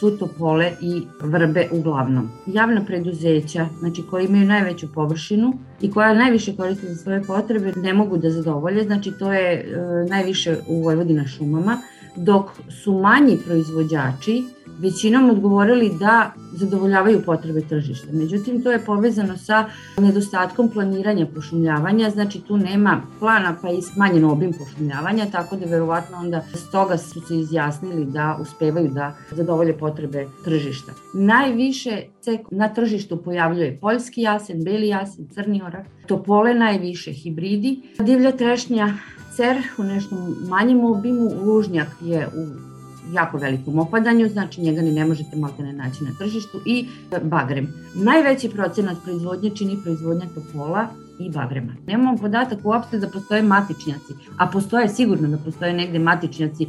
su 0.00 0.18
topole 0.18 0.72
i 0.80 1.02
vrbe 1.20 1.68
uglavnom. 1.72 2.30
Javna 2.46 2.84
preduzeća, 2.84 3.68
znači 3.78 4.02
koji 4.10 4.26
imaju 4.26 4.46
najveću 4.46 4.92
površinu 4.94 5.52
i 5.80 5.90
koja 5.90 6.14
najviše 6.14 6.56
koriste 6.56 6.86
za 6.86 6.96
svoje 6.96 7.22
potrebe, 7.22 7.72
ne 7.76 7.94
mogu 7.94 8.16
da 8.16 8.30
zadovolje, 8.30 8.84
znači 8.84 9.12
to 9.18 9.32
je 9.32 9.52
e, 9.52 9.76
najviše 10.08 10.56
u 10.68 10.82
Vojvodina 10.82 11.26
šumama, 11.26 11.78
dok 12.16 12.50
su 12.82 12.98
manji 12.98 13.38
proizvođači 13.46 14.44
većinom 14.78 15.30
odgovorili 15.30 15.90
da 16.00 16.32
zadovoljavaju 16.52 17.22
potrebe 17.26 17.60
tržišta. 17.60 18.06
Međutim, 18.12 18.62
to 18.62 18.72
je 18.72 18.84
povezano 18.84 19.36
sa 19.36 19.64
nedostatkom 19.98 20.68
planiranja 20.68 21.26
pošumljavanja, 21.34 22.10
znači 22.10 22.40
tu 22.40 22.56
nema 22.56 23.02
plana 23.18 23.56
pa 23.62 23.70
i 23.70 23.82
smanjen 23.82 24.24
obim 24.24 24.52
pošumljavanja, 24.52 25.26
tako 25.32 25.56
da 25.56 25.66
verovatno 25.66 26.16
onda 26.16 26.42
stoga 26.54 26.98
su 26.98 27.20
se 27.20 27.36
izjasnili 27.36 28.04
da 28.04 28.38
uspevaju 28.40 28.90
da 28.90 29.14
zadovolje 29.30 29.78
potrebe 29.78 30.26
tržišta. 30.44 30.92
Najviše 31.14 32.02
se 32.20 32.38
na 32.50 32.68
tržištu 32.68 33.16
pojavljuje 33.16 33.78
poljski 33.80 34.22
jasen, 34.22 34.64
beli 34.64 34.88
jasen, 34.88 35.28
crni 35.28 35.62
orak, 35.62 35.86
topole 36.06 36.54
najviše 36.54 37.12
hibridi, 37.12 37.80
divlja 37.98 38.32
trešnja 38.32 38.94
cer 39.36 39.56
u 39.78 39.82
nešto 39.82 40.16
manjem 40.48 40.84
obimu, 40.84 41.30
lužnjak 41.44 41.88
je 42.00 42.26
u 42.26 42.73
jako 43.12 43.38
velikom 43.38 43.78
opadanju, 43.78 44.28
znači 44.28 44.60
njega 44.60 44.82
ni 44.82 44.92
ne 44.92 45.04
možete 45.04 45.36
malte 45.36 45.62
ne 45.62 45.72
naći 45.72 46.04
na 46.04 46.10
tržištu 46.18 46.60
i 46.66 46.86
e, 47.12 47.20
bagrem. 47.22 47.74
Najveći 47.94 48.48
procenat 48.48 48.96
proizvodnje 49.04 49.50
čini 49.50 49.78
proizvodnja 49.82 50.26
topola 50.34 50.88
i 51.18 51.30
bagrema. 51.30 51.72
Nemamo 51.86 52.16
podatak 52.16 52.58
uopšte 52.64 52.98
da 52.98 53.08
postoje 53.08 53.42
matičnjaci, 53.42 54.12
a 54.38 54.46
postoje 54.46 54.88
sigurno 54.88 55.28
da 55.28 55.36
postoje 55.38 55.72
negde 55.72 55.98
matičnjaci 55.98 56.66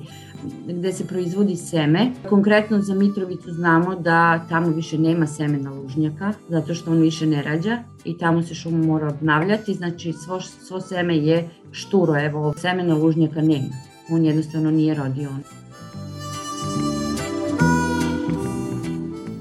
gde 0.68 0.94
se 0.94 1.08
proizvodi 1.08 1.56
seme. 1.56 2.12
Konkretno 2.30 2.82
za 2.82 2.96
Mitrovicu 2.96 3.52
znamo 3.52 3.96
da 3.96 4.46
tamo 4.50 4.70
više 4.70 4.98
nema 4.98 5.28
semena 5.28 5.72
lužnjaka, 5.72 6.34
zato 6.50 6.74
što 6.74 6.92
on 6.92 6.98
više 6.98 7.26
ne 7.26 7.44
rađa 7.44 7.80
i 8.06 8.18
tamo 8.18 8.44
se 8.44 8.56
šuma 8.56 8.86
mora 8.86 9.08
obnavljati, 9.08 9.74
znači 9.74 10.14
svo, 10.14 10.42
svo 10.42 10.82
seme 10.82 11.18
je 11.18 11.50
šturo, 11.72 12.26
evo 12.26 12.54
semena 12.58 12.96
lužnjaka 12.96 13.42
nema. 13.42 13.74
On 14.12 14.26
jednostavno 14.26 14.72
nije 14.72 14.96
rodio 14.96 15.30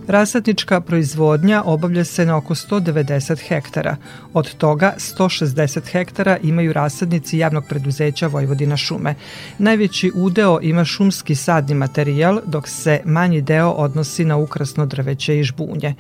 Rasadnička 0.09 0.81
proizvodnja 0.81 1.63
obavlja 1.65 2.05
se 2.05 2.27
na 2.27 2.37
oko 2.37 2.55
190 2.55 3.49
hektara. 3.49 3.97
Od 4.33 4.55
toga 4.55 4.95
160 4.99 5.81
hektara 5.93 6.37
imaju 6.43 6.73
rasadnici 6.73 7.39
javnog 7.39 7.65
preduzeća 7.69 8.27
Vojvodina 8.27 8.77
šume. 8.77 9.15
Najveći 9.59 10.13
udeo 10.15 10.59
ima 10.63 10.85
šumski 10.85 11.35
sadni 11.35 11.75
materijal, 11.75 12.41
dok 12.47 12.69
se 12.69 13.01
manji 13.05 13.41
deo 13.41 13.71
odnosi 13.71 14.25
na 14.25 14.37
ukrasno 14.37 14.87
drveće 14.87 15.39
i 15.39 15.45
žbunje. 15.45 15.95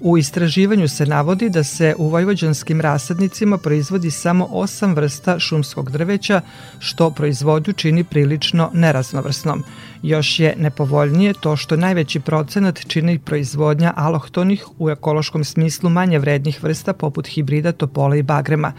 U 0.00 0.18
istraživanju 0.18 0.88
se 0.88 1.06
navodi 1.06 1.50
da 1.50 1.64
se 1.64 1.94
u 1.98 2.08
vojvođanskim 2.08 2.80
rasadnicima 2.80 3.58
proizvodi 3.58 4.10
samo 4.10 4.48
osam 4.50 4.94
vrsta 4.94 5.38
šumskog 5.38 5.90
drveća, 5.90 6.40
što 6.78 7.10
proizvodnju 7.10 7.72
čini 7.72 8.04
prilično 8.04 8.70
neraznovrsnom. 8.72 9.64
Još 10.02 10.40
je 10.40 10.54
nepovoljnije 10.58 11.34
to 11.40 11.56
što 11.56 11.76
najveći 11.76 12.20
procenat 12.20 12.80
čini 12.86 13.18
proizvodnja 13.18 13.92
alohtonih 13.96 14.64
u 14.78 14.90
ekološkom 14.90 15.44
smislu 15.44 15.90
manje 15.90 16.18
vrednih 16.18 16.62
vrsta 16.62 16.92
poput 16.92 17.26
hibrida 17.26 17.72
topola 17.72 18.16
i 18.16 18.22
bagrema. 18.22 18.72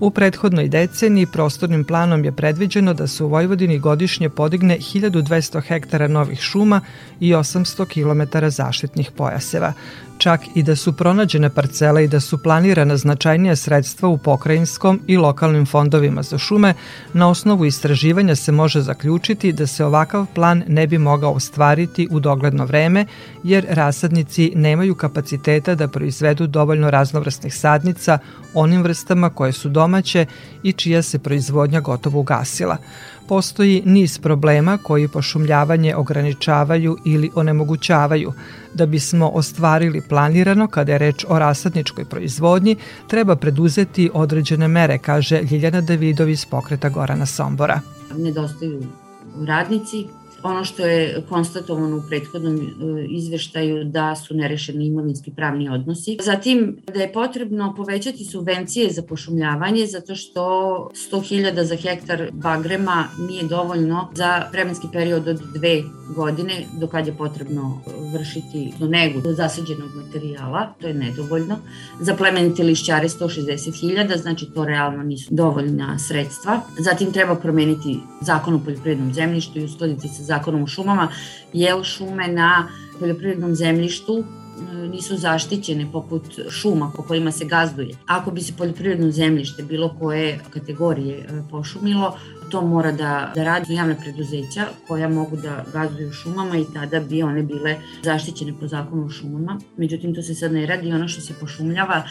U 0.00 0.10
prethodnoj 0.10 0.68
deceniji 0.68 1.26
prostornim 1.26 1.84
planom 1.84 2.24
je 2.24 2.32
predviđeno 2.32 2.94
da 2.94 3.06
se 3.06 3.24
u 3.24 3.28
Vojvodini 3.28 3.78
godišnje 3.78 4.28
podigne 4.28 4.78
1200 4.78 5.62
hektara 5.62 6.08
novih 6.08 6.40
šuma 6.40 6.80
i 7.20 7.34
800 7.34 7.86
km 7.86 8.48
zaštitnih 8.48 9.10
pojaseva 9.16 9.72
čak 10.22 10.40
i 10.54 10.62
da 10.62 10.76
su 10.76 10.92
pronađene 10.92 11.50
parcele 11.50 12.04
i 12.04 12.08
da 12.08 12.20
su 12.20 12.38
planirana 12.42 12.96
značajnija 12.96 13.56
sredstva 13.56 14.08
u 14.08 14.18
pokrajinskom 14.18 15.00
i 15.06 15.16
lokalnim 15.16 15.66
fondovima 15.66 16.22
za 16.22 16.38
šume, 16.38 16.74
na 17.12 17.28
osnovu 17.28 17.64
istraživanja 17.64 18.36
se 18.36 18.52
može 18.52 18.80
zaključiti 18.80 19.52
da 19.52 19.66
se 19.66 19.84
ovakav 19.84 20.26
plan 20.34 20.61
ne 20.68 20.86
bi 20.86 20.98
mogao 20.98 21.32
ostvariti 21.32 22.08
u 22.10 22.20
dogledno 22.20 22.64
vreme, 22.64 23.06
jer 23.42 23.66
rasadnici 23.68 24.52
nemaju 24.54 24.94
kapaciteta 24.94 25.74
da 25.74 25.88
proizvedu 25.88 26.46
dovoljno 26.46 26.90
raznovrsnih 26.90 27.54
sadnica 27.54 28.18
onim 28.54 28.82
vrstama 28.82 29.30
koje 29.30 29.52
su 29.52 29.68
domaće 29.68 30.26
i 30.62 30.72
čija 30.72 31.02
se 31.02 31.18
proizvodnja 31.18 31.80
gotovo 31.80 32.20
ugasila 32.20 32.76
postoji 33.32 33.82
niz 33.84 34.18
problema 34.18 34.78
koji 34.78 35.08
pošumljavanje 35.08 35.96
ograničavaju 35.96 36.96
ili 37.04 37.30
onemogućavaju. 37.34 38.32
Da 38.74 38.86
bismo 38.86 39.28
ostvarili 39.28 40.02
planirano 40.08 40.66
kada 40.66 40.92
je 40.92 40.98
reč 40.98 41.24
o 41.28 41.38
rasadničkoj 41.38 42.04
proizvodnji, 42.04 42.76
treba 43.06 43.36
preduzeti 43.36 44.10
određene 44.14 44.68
mere, 44.68 44.98
kaže 44.98 45.42
Ljiljana 45.50 45.80
Davidov 45.80 46.28
iz 46.28 46.44
pokreta 46.44 46.88
Gorana 46.88 47.26
Sombora. 47.26 47.80
Nedostaju 48.16 48.82
radnici, 49.46 50.06
ono 50.42 50.64
što 50.64 50.86
je 50.86 51.22
konstatovano 51.28 51.96
u 51.96 52.02
prethodnom 52.08 52.56
e, 52.56 52.60
izveštaju 53.10 53.84
da 53.84 54.16
su 54.16 54.34
nerešeni 54.34 54.86
imovinski 54.86 55.30
pravni 55.30 55.68
odnosi. 55.68 56.18
Zatim 56.22 56.76
da 56.94 57.00
je 57.00 57.12
potrebno 57.12 57.74
povećati 57.76 58.24
subvencije 58.24 58.90
za 58.90 59.02
pošumljavanje 59.02 59.86
zato 59.86 60.14
što 60.14 60.40
100.000 61.12 61.62
za 61.62 61.76
hektar 61.76 62.28
bagrema 62.32 63.04
nije 63.28 63.42
dovoljno 63.42 64.08
za 64.14 64.48
vremenski 64.52 64.86
period 64.92 65.28
od 65.28 65.40
dve 65.54 65.82
godine 66.14 66.54
do 66.80 66.86
kad 66.86 67.06
je 67.06 67.16
potrebno 67.16 67.80
vršiti 68.12 68.72
negu 68.80 69.20
zasađenog 69.24 69.90
materijala, 69.94 70.74
to 70.80 70.86
je 70.86 70.94
nedovoljno. 70.94 71.58
Za 72.00 72.14
plemenite 72.14 72.62
lišćare 72.62 73.08
160.000, 73.08 74.18
znači 74.18 74.46
to 74.54 74.64
realno 74.64 75.02
nisu 75.02 75.34
dovoljna 75.34 75.98
sredstva. 75.98 76.60
Zatim 76.78 77.12
treba 77.12 77.34
promeniti 77.34 78.00
zakon 78.20 78.54
o 78.54 78.60
poljoprivrednom 78.64 79.14
zemljištu 79.14 79.58
i 79.58 79.64
uskladiti 79.64 80.08
se 80.08 80.22
zakonom 80.32 80.62
o 80.62 80.66
šumama, 80.66 81.08
jel 81.52 81.84
šume 81.84 82.28
na 82.28 82.68
poljoprivrednom 83.00 83.54
zemljištu 83.54 84.18
e, 84.22 84.88
nisu 84.88 85.16
zaštićene 85.16 85.86
poput 85.92 86.22
šuma 86.50 86.92
po 86.96 87.02
kojima 87.02 87.32
se 87.32 87.44
gazduje. 87.44 87.96
Ako 88.06 88.30
bi 88.30 88.40
se 88.40 88.52
poljoprivredno 88.58 89.10
zemljište 89.10 89.62
bilo 89.62 89.94
koje 90.00 90.38
kategorije 90.50 91.18
e, 91.18 91.42
pošumilo, 91.50 92.16
to 92.52 92.60
mora 92.60 92.92
da, 92.92 93.32
da 93.34 93.44
radi 93.44 93.74
javna 93.74 93.94
preduzeća 93.94 94.66
koja 94.88 95.08
mogu 95.08 95.36
da 95.36 95.64
gazduju 95.72 96.12
šumama 96.12 96.56
i 96.58 96.64
tada 96.74 97.00
bi 97.00 97.22
one 97.22 97.42
bile 97.42 97.76
zaštićene 98.02 98.52
po 98.60 98.68
zakonu 98.68 99.06
o 99.06 99.10
šumama. 99.10 99.58
Međutim, 99.76 100.14
to 100.14 100.22
se 100.22 100.34
sad 100.34 100.52
ne 100.52 100.66
radi, 100.66 100.92
ono 100.92 101.08
što 101.08 101.20
se 101.20 101.34
pošumljava 101.40 102.02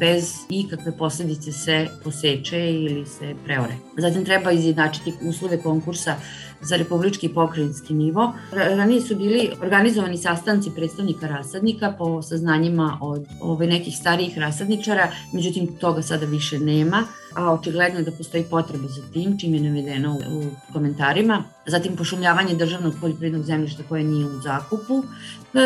bez 0.00 0.32
ikakve 0.50 0.96
posledice 0.98 1.52
se 1.52 1.86
poseče 2.04 2.72
ili 2.72 3.06
se 3.06 3.34
preore. 3.44 3.74
Zatim 3.98 4.24
treba 4.24 4.50
izjednačiti 4.52 5.12
uslove 5.22 5.62
konkursa 5.62 6.16
za 6.62 6.76
republički 6.76 7.28
pokrajinski 7.28 7.94
nivo. 7.94 8.32
Ranije 8.52 9.00
su 9.00 9.16
bili 9.16 9.50
organizovani 9.62 10.18
sastanci 10.18 10.70
predstavnika 10.74 11.26
rasadnika 11.26 11.94
po 11.98 12.22
saznanjima 12.22 12.98
od 13.00 13.26
ove, 13.40 13.66
nekih 13.66 13.96
starijih 13.96 14.38
rasadničara, 14.38 15.12
međutim 15.32 15.66
toga 15.66 16.02
sada 16.02 16.26
više 16.26 16.58
nema 16.58 17.06
a 17.34 17.52
očigledno 17.52 17.98
je 17.98 18.04
da 18.04 18.12
postoji 18.12 18.44
potreba 18.50 18.88
za 18.88 19.02
tim, 19.12 19.38
čim 19.38 19.54
je 19.54 19.60
navedeno 19.60 20.18
u, 20.30 20.44
komentarima. 20.72 21.44
Zatim 21.66 21.96
pošumljavanje 21.96 22.54
državnog 22.54 22.94
poljoprivrednog 23.00 23.44
zemljišta 23.44 23.82
koje 23.88 24.04
nije 24.04 24.26
u 24.26 24.40
zakupu. 24.40 25.02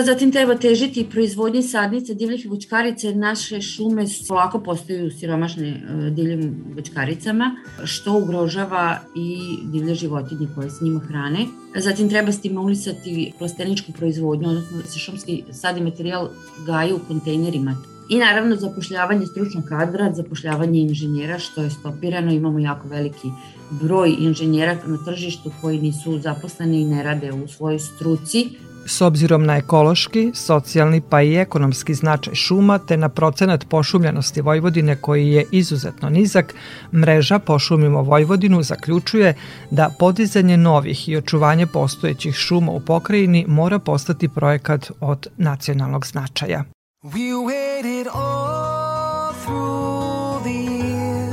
Zatim 0.04 0.32
treba 0.32 0.54
težiti 0.54 1.06
proizvodnji 1.10 1.62
sadnica 1.62 2.14
divljih 2.14 2.46
voćkarica 2.50 3.06
jer 3.06 3.16
naše 3.16 3.60
šume 3.60 4.04
polako 4.28 4.60
postaju 4.60 5.10
siromašne 5.10 5.68
e, 5.68 6.10
divljim 6.10 6.64
voćkaricama, 6.74 7.56
što 7.84 8.18
ugrožava 8.18 8.98
i 9.16 9.38
divlje 9.72 9.94
životinje 9.94 10.48
koje 10.54 10.70
s 10.70 10.80
njima 10.80 11.00
hrane. 11.00 11.46
Zatim 11.76 12.08
treba 12.08 12.32
stimulisati 12.32 13.32
plasteničku 13.38 13.92
proizvodnju, 13.92 14.48
odnosno 14.48 14.76
da 14.76 14.84
se 14.84 14.98
šumski 14.98 15.44
sad 15.52 15.76
i 15.76 15.80
materijal 15.80 16.28
gaje 16.66 16.94
u 16.94 16.98
kontejnerima 16.98 17.76
I 18.08 18.18
naravno 18.18 18.56
zapošljavanje 18.56 19.26
stručnog 19.26 19.64
kadra, 19.64 20.12
zapošljavanje 20.12 20.80
inženjera 20.80 21.38
što 21.38 21.62
je 21.62 21.70
stopirano, 21.70 22.32
imamo 22.32 22.58
jako 22.58 22.88
veliki 22.88 23.28
broj 23.70 24.16
inženjera 24.18 24.76
na 24.86 24.98
tržištu 25.04 25.50
koji 25.60 25.80
nisu 25.80 26.18
zaposleni 26.18 26.80
i 26.80 26.84
ne 26.84 27.02
rade 27.02 27.32
u 27.32 27.48
svojoj 27.48 27.78
struci. 27.78 28.48
S 28.88 29.00
obzirom 29.00 29.46
na 29.46 29.56
ekološki, 29.56 30.30
socijalni 30.34 31.00
pa 31.10 31.22
i 31.22 31.34
ekonomski 31.34 31.94
značaj 31.94 32.34
šuma 32.34 32.78
te 32.78 32.96
na 32.96 33.08
procenat 33.08 33.68
pošumljenosti 33.68 34.40
Vojvodine 34.40 34.96
koji 34.96 35.28
je 35.28 35.44
izuzetno 35.50 36.10
nizak, 36.10 36.54
mreža 36.92 37.38
Pošumimo 37.38 38.02
Vojvodinu 38.02 38.62
zaključuje 38.62 39.34
da 39.70 39.90
podizanje 39.98 40.56
novih 40.56 41.08
i 41.08 41.16
očuvanje 41.16 41.66
postojećih 41.66 42.34
šuma 42.34 42.72
u 42.72 42.80
pokrajini 42.80 43.44
mora 43.48 43.78
postati 43.78 44.28
projekat 44.28 44.90
od 45.00 45.26
nacionalnog 45.36 46.06
značaja. 46.06 46.75
We 47.14 47.32
waited 47.36 48.08
all 48.08 49.32
through 49.32 50.40
the 50.42 50.50
year 50.50 51.30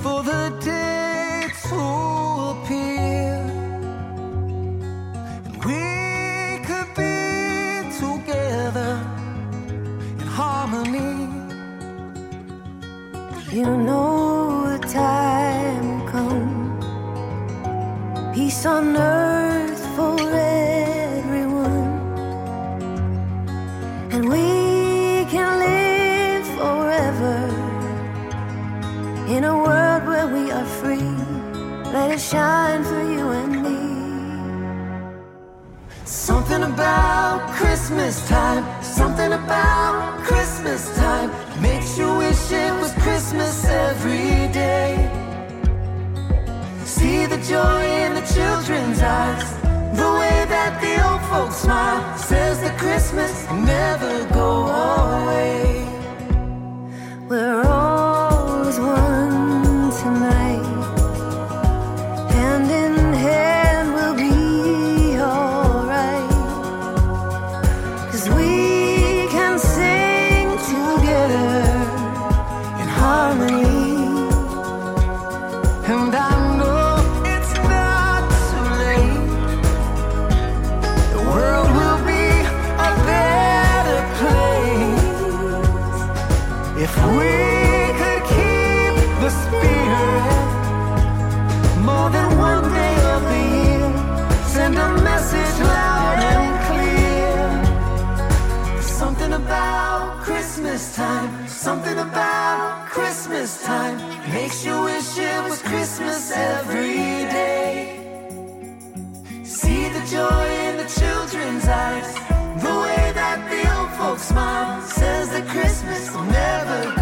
for 0.00 0.22
the 0.22 0.56
day 0.64 1.48
to 1.68 1.80
appear, 2.52 3.34
and 5.44 5.56
we 5.64 5.82
could 6.66 6.90
be 6.94 7.18
together 7.98 8.92
in 10.20 10.26
harmony. 10.38 11.26
You 13.50 13.66
know 13.66 14.78
the 14.78 14.86
time 14.86 16.06
comes, 16.06 16.84
peace 18.36 18.64
on 18.66 18.96
earth 18.96 19.39
in 29.40 29.46
a 29.46 29.56
world 29.56 30.02
where 30.06 30.28
we 30.36 30.50
are 30.50 30.66
free. 30.80 31.12
Let 31.94 32.10
it 32.10 32.20
shine 32.20 32.82
for 32.84 33.02
you 33.14 33.24
and 33.40 33.52
me. 33.64 33.80
Something 36.04 36.62
about 36.62 37.38
Christmas 37.58 38.14
time, 38.28 38.64
something 38.82 39.32
about 39.32 40.02
Christmas 40.28 40.94
time 40.94 41.30
makes 41.62 41.96
you 41.96 42.08
wish 42.18 42.52
it 42.52 42.72
was 42.82 42.92
Christmas 43.04 43.64
every 43.64 44.52
day. 44.52 44.92
See 46.84 47.24
the 47.24 47.40
joy 47.54 47.82
in 48.04 48.10
the 48.18 48.26
children's 48.36 49.00
eyes 49.00 49.48
the 50.02 50.10
way 50.20 50.38
that 50.54 50.72
the 50.84 50.94
old 51.06 51.22
folks 51.30 51.56
smile 51.64 52.02
says 52.18 52.60
that 52.60 52.76
Christmas 52.78 53.34
never 53.72 54.12
go 54.34 54.50
away. 54.66 55.69
Something 101.70 101.98
about 101.98 102.86
Christmas 102.86 103.62
time 103.62 103.96
makes 104.32 104.64
you 104.64 104.82
wish 104.82 105.16
it 105.16 105.40
was 105.44 105.62
Christmas 105.62 106.32
every 106.32 107.30
day. 107.30 107.94
See 109.44 109.88
the 109.88 110.04
joy 110.10 110.46
in 110.66 110.78
the 110.78 110.88
children's 110.98 111.68
eyes, 111.68 112.12
the 112.60 112.74
way 112.84 113.12
that 113.14 113.38
the 113.52 113.62
old 113.76 113.92
folks 113.92 114.22
smile 114.22 114.82
says 114.82 115.30
that 115.30 115.46
Christmas 115.46 116.12
will 116.12 116.24
never 116.24 116.99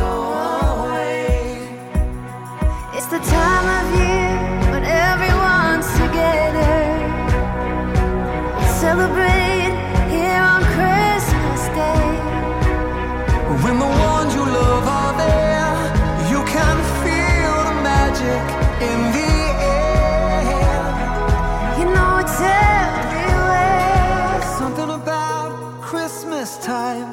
time. 26.79 27.13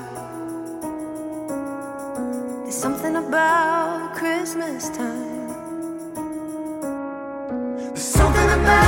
There's 2.64 2.80
something 2.86 3.16
about 3.16 4.14
Christmas 4.20 4.90
time. 4.90 5.48
There's 7.94 8.10
something 8.20 8.50
about 8.60 8.85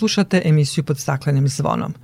Slušate 0.00 0.42
emisiju 0.44 0.84
pod 0.84 0.98
staklenim 0.98 1.48
zvonom. 1.48 1.94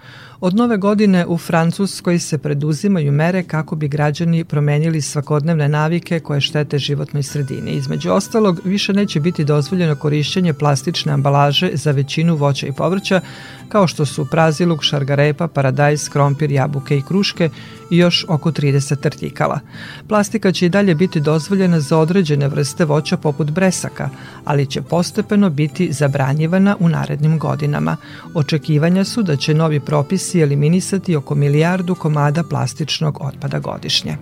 Od 0.40 0.55
nove 0.55 0.76
godine 0.76 1.26
u 1.26 1.38
Francuskoj 1.38 2.18
se 2.18 2.38
preduzimaju 2.38 3.12
mere 3.12 3.42
kako 3.42 3.76
bi 3.76 3.88
građani 3.88 4.44
promenili 4.44 5.01
svakodnevne 5.01 5.68
navike 5.68 6.20
koje 6.20 6.40
štete 6.40 6.78
životnoj 6.78 7.22
sredini. 7.22 7.70
Između 7.72 8.11
ostalog, 8.11 8.61
više 8.64 8.92
neće 8.92 9.20
biti 9.20 9.44
dozvoljeno 9.44 9.97
korišćenje 9.97 10.53
plastične 10.53 11.12
ambalaže 11.12 11.70
za 11.72 11.90
većinu 11.90 12.36
voća 12.36 12.66
i 12.66 12.72
povrća, 12.72 13.20
kao 13.68 13.86
što 13.86 14.06
su 14.06 14.26
praziluk, 14.30 14.82
šargarepa, 14.82 15.48
paradajz, 15.48 16.08
krompir, 16.08 16.52
jabuke 16.52 16.98
i 16.98 17.02
kruške 17.02 17.50
i 17.90 17.96
još 17.96 18.24
oko 18.28 18.50
30 18.50 19.06
artikala. 19.06 19.60
Plastika 20.08 20.52
će 20.52 20.66
i 20.66 20.68
dalje 20.68 20.94
biti 20.94 21.20
dozvoljena 21.20 21.80
za 21.80 21.98
određene 21.98 22.48
vrste 22.48 22.84
voća 22.84 23.16
poput 23.16 23.50
bresaka, 23.50 24.10
ali 24.44 24.66
će 24.66 24.82
postepeno 24.82 25.50
biti 25.50 25.92
zabranjivana 25.92 26.76
u 26.80 26.88
narednim 26.88 27.38
godinama. 27.38 27.96
Očekivanja 28.34 29.04
su 29.04 29.22
da 29.22 29.36
će 29.36 29.54
novi 29.54 29.80
propisi 29.80 30.40
eliminisati 30.40 31.16
oko 31.16 31.34
milijardu 31.34 31.94
komada 31.94 32.42
plastičnog 32.42 33.18
otpada 33.20 33.58
godišnje. 33.58 34.16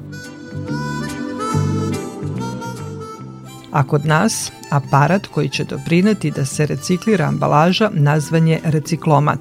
A 3.74 3.82
kod 3.82 4.06
nas, 4.06 4.52
aparat 4.70 5.26
koji 5.26 5.48
će 5.48 5.64
doprineti 5.64 6.30
da 6.30 6.44
se 6.44 6.66
reciklira 6.66 7.24
ambalaža 7.24 7.90
nazvan 7.92 8.48
je 8.48 8.60
reciklomat. 8.64 9.38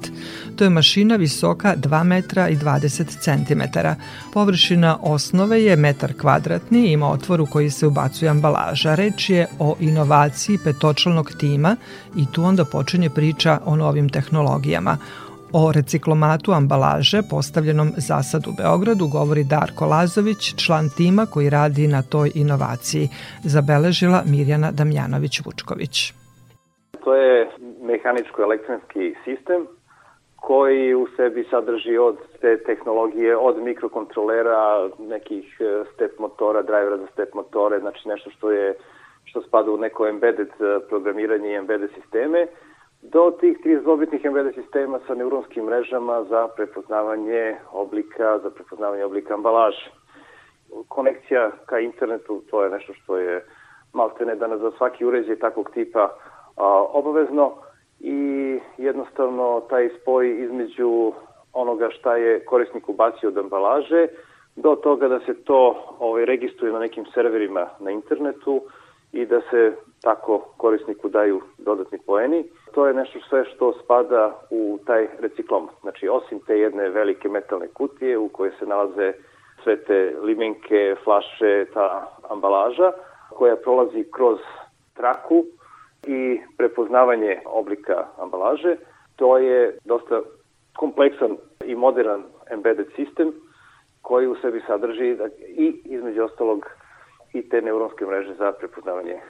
To 0.56 0.64
je 0.64 0.70
mašina 0.70 1.16
visoka 1.16 1.76
2 1.76 2.02
metra 2.02 2.48
i 2.48 2.56
20 2.56 3.18
centimetara. 3.20 3.96
Površina 4.32 4.98
osnove 5.00 5.62
je 5.62 5.76
metar 5.76 6.12
kvadratni 6.20 6.86
i 6.86 6.92
ima 6.92 7.10
otvor 7.10 7.40
u 7.40 7.46
koji 7.46 7.70
se 7.70 7.86
ubacuje 7.86 8.28
ambalaža. 8.28 8.94
Reč 8.94 9.30
je 9.30 9.46
o 9.58 9.76
inovaciji 9.80 10.58
petočlanog 10.64 11.32
tima 11.38 11.76
i 12.16 12.26
tu 12.32 12.44
onda 12.44 12.64
počinje 12.64 13.10
priča 13.10 13.60
o 13.64 13.76
novim 13.76 14.08
tehnologijama. 14.08 14.98
O 15.60 15.72
reciklomatu 15.72 16.52
ambalaže 16.52 17.18
postavljenom 17.30 17.88
zasad 18.08 18.42
u 18.50 18.52
Beogradu 18.60 19.04
govori 19.16 19.44
Darko 19.54 19.84
Lazović, 19.92 20.42
član 20.64 20.86
tima 20.96 21.24
koji 21.32 21.50
radi 21.50 21.84
na 21.96 22.02
toj 22.12 22.28
inovaciji, 22.34 23.06
zabeležila 23.54 24.20
Mirjana 24.32 24.70
Damjanović-Vučković. 24.78 25.94
To 27.04 27.14
je 27.14 27.50
mehaničko-elektronski 27.90 29.04
sistem 29.24 29.60
koji 30.36 30.94
u 30.94 31.06
sebi 31.16 31.46
sadrži 31.50 31.96
od 31.98 32.16
te 32.40 32.58
tehnologije, 32.68 33.36
od 33.36 33.56
mikrokontrolera, 33.62 34.88
nekih 34.98 35.46
e, 35.60 35.84
step 35.94 36.18
motora, 36.18 36.62
drivera 36.62 36.96
za 36.96 37.06
step 37.12 37.34
motore, 37.34 37.80
znači 37.80 38.08
nešto 38.08 38.30
što 38.30 38.50
je 38.50 38.74
što 39.24 39.42
spada 39.42 39.70
u 39.70 39.76
neko 39.76 40.06
embedded 40.06 40.48
e, 40.48 40.88
programiranje 40.88 41.48
i 41.50 41.60
embedded 41.62 41.90
sisteme, 41.94 42.46
do 43.12 43.30
tih 43.40 43.58
32-bitnih 43.64 44.24
embedded 44.24 44.54
sistema 44.54 45.00
sa 45.06 45.14
neuronskim 45.14 45.64
mrežama 45.64 46.24
za 46.24 46.48
prepoznavanje 46.56 47.56
oblika, 47.72 48.38
za 48.38 48.50
prepoznavanje 48.50 49.04
oblika 49.04 49.34
ambalaže. 49.34 49.90
Konekcija 50.88 51.50
ka 51.66 51.78
internetu, 51.78 52.42
to 52.50 52.64
je 52.64 52.70
nešto 52.70 52.94
što 52.94 53.18
je 53.18 53.44
maltene 53.92 54.34
danas 54.34 54.60
za 54.60 54.70
svaki 54.78 55.04
uređaj 55.04 55.36
takvog 55.36 55.70
tipa 55.74 56.10
a, 56.56 56.84
obavezno 56.92 57.52
i 58.00 58.58
jednostavno 58.78 59.62
taj 59.70 59.88
spoj 60.00 60.44
između 60.44 61.12
onoga 61.52 61.90
šta 61.90 62.16
je 62.16 62.44
korisnik 62.44 62.88
ubacio 62.88 63.28
od 63.28 63.38
ambalaže 63.38 64.06
do 64.56 64.76
toga 64.76 65.08
da 65.08 65.20
se 65.20 65.34
to 65.44 65.84
ovaj, 65.98 66.24
registruje 66.24 66.72
na 66.72 66.78
nekim 66.78 67.04
serverima 67.14 67.66
na 67.80 67.90
internetu 67.90 68.60
i 69.12 69.26
da 69.26 69.40
se 69.50 69.72
tako 70.02 70.38
korisniku 70.56 71.08
daju 71.08 71.40
dodatni 71.58 71.98
poeni. 72.06 72.44
To 72.74 72.86
je 72.86 72.94
nešto 72.94 73.18
sve 73.28 73.44
što 73.44 73.72
spada 73.72 74.38
u 74.50 74.78
taj 74.86 75.08
reciklomat. 75.18 75.74
Znači, 75.80 76.08
osim 76.08 76.40
te 76.46 76.58
jedne 76.58 76.88
velike 76.88 77.28
metalne 77.28 77.68
kutije 77.68 78.18
u 78.18 78.28
kojoj 78.28 78.52
se 78.58 78.66
nalaze 78.66 79.12
sve 79.62 79.76
te 79.84 80.14
limenke, 80.22 80.96
flaše, 81.04 81.66
ta 81.74 82.16
ambalaža, 82.30 82.92
koja 83.30 83.56
prolazi 83.56 84.04
kroz 84.12 84.38
traku 84.94 85.44
i 86.06 86.40
prepoznavanje 86.56 87.40
oblika 87.46 88.06
ambalaže, 88.18 88.76
to 89.16 89.38
je 89.38 89.78
dosta 89.84 90.20
kompleksan 90.76 91.36
i 91.64 91.74
modern 91.74 92.22
embedded 92.50 92.86
sistem 92.96 93.32
koji 94.02 94.26
u 94.26 94.36
sebi 94.42 94.62
sadrži 94.66 95.16
i 95.48 95.80
između 95.84 96.22
ostalog 96.24 96.66
i 97.32 97.48
te 97.48 97.62
neuronske 97.62 98.06
mreže 98.06 98.34
za 98.34 98.52
prepoznavanje 98.52 99.20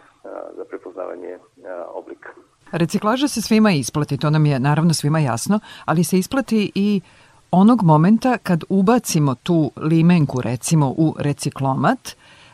za 0.56 0.64
prepoznavanje 0.70 1.38
oblika. 1.94 2.28
Reciklaža 2.72 3.28
se 3.28 3.42
svima 3.42 3.70
isplati, 3.72 4.18
to 4.18 4.30
nam 4.30 4.46
je 4.46 4.60
naravno 4.60 4.94
svima 4.94 5.18
jasno, 5.18 5.60
ali 5.84 6.04
se 6.04 6.18
isplati 6.18 6.72
i 6.74 7.00
onog 7.50 7.82
momenta 7.82 8.38
kad 8.38 8.64
ubacimo 8.68 9.34
tu 9.34 9.70
limenku 9.76 10.40
recimo 10.40 10.94
u 10.98 11.14
reciklomat, 11.18 11.98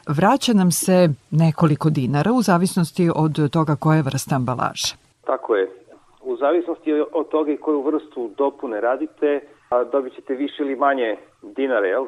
vraća 0.08 0.52
nam 0.52 0.70
se 0.70 1.08
nekoliko 1.30 1.90
dinara 1.90 2.32
u 2.32 2.42
zavisnosti 2.42 3.10
od 3.16 3.50
toga 3.52 3.76
koje 3.76 4.02
vrsta 4.02 4.34
ambalaže. 4.36 4.96
Tako 5.26 5.56
je. 5.56 5.70
U 6.22 6.36
zavisnosti 6.36 6.92
od 7.12 7.28
toga 7.28 7.52
i 7.52 7.56
koju 7.56 7.82
vrstu 7.82 8.30
dopune 8.38 8.80
radite, 8.80 9.40
dobit 9.92 10.14
ćete 10.14 10.34
više 10.34 10.62
ili 10.62 10.76
manje 10.76 11.16
dinara 11.42 11.86
jel, 11.86 12.06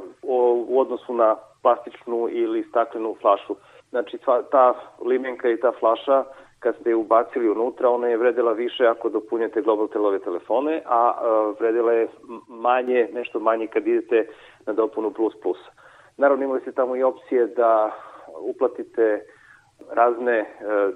u 0.68 0.80
odnosu 0.80 1.14
na 1.14 1.36
plastičnu 1.62 2.28
ili 2.30 2.66
staklenu 2.68 3.16
flašu. 3.20 3.54
Znači 3.92 4.18
ta 4.50 4.74
limenka 5.04 5.48
i 5.48 5.60
ta 5.60 5.72
flaša 5.80 6.24
kad 6.58 6.74
ste 6.80 6.90
je 6.90 6.96
ubacili 6.96 7.50
unutra, 7.50 7.88
ona 7.88 8.08
je 8.08 8.16
vredela 8.16 8.52
više 8.52 8.86
ako 8.86 9.08
dopunjate 9.08 9.62
Globaltelove 9.62 10.18
telefone, 10.18 10.82
a 10.86 11.12
vredela 11.60 11.92
je 11.92 12.08
manje, 12.48 13.08
nešto 13.12 13.40
manje 13.40 13.66
kad 13.66 13.86
idete 13.86 14.26
na 14.66 14.72
dopunu 14.72 15.10
plus 15.10 15.34
plus. 15.42 15.58
Naravno 16.16 16.44
imali 16.44 16.60
ste 16.60 16.72
tamo 16.72 16.96
i 16.96 17.02
opcije 17.02 17.46
da 17.46 17.90
uplatite 18.40 19.20
razne 19.90 20.46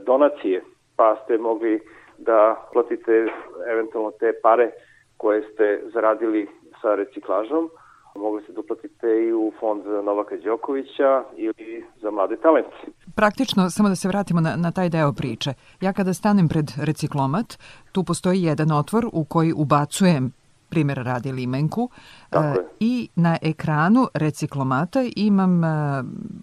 donacije, 0.05 0.63
pa 0.97 1.17
ste 1.25 1.39
mogli 1.39 1.81
da 2.19 2.69
platite 2.73 3.27
eventualno 3.71 4.11
te 4.11 4.33
pare 4.43 4.71
koje 5.17 5.43
ste 5.43 5.81
zaradili 5.85 6.49
sa 6.83 6.95
reciklažom, 6.95 7.71
mogli 8.17 8.43
ste 8.43 8.53
da 8.53 8.61
uplatite 8.61 9.07
i 9.29 9.33
u 9.33 9.53
fond 9.61 9.85
za 9.85 10.03
Novaka 10.03 10.37
Đokovića 10.37 11.25
ili 11.37 11.85
za 12.03 12.11
mlade 12.11 12.37
talente. 12.37 12.77
Praktično, 13.15 13.71
samo 13.71 13.89
da 13.89 13.95
se 13.95 14.09
vratimo 14.09 14.41
na, 14.41 14.57
na 14.57 14.71
taj 14.73 14.89
deo 14.89 15.13
priče. 15.13 15.55
Ja 15.81 15.93
kada 15.93 16.15
stanem 16.15 16.49
pred 16.49 16.71
reciklomat, 16.77 17.59
tu 17.93 18.05
postoji 18.05 18.43
jedan 18.43 18.73
otvor 18.73 19.09
u 19.13 19.25
koji 19.25 19.53
ubacujem 19.57 20.33
primjera 20.69 21.03
radi 21.03 21.33
limenku 21.33 21.91
Tako 22.31 22.47
e, 22.47 22.49
je. 22.49 22.69
i 22.81 23.09
na 23.17 23.39
ekranu 23.43 24.09
reciklomata 24.15 25.05
imam 25.17 25.65
e, 25.65 25.69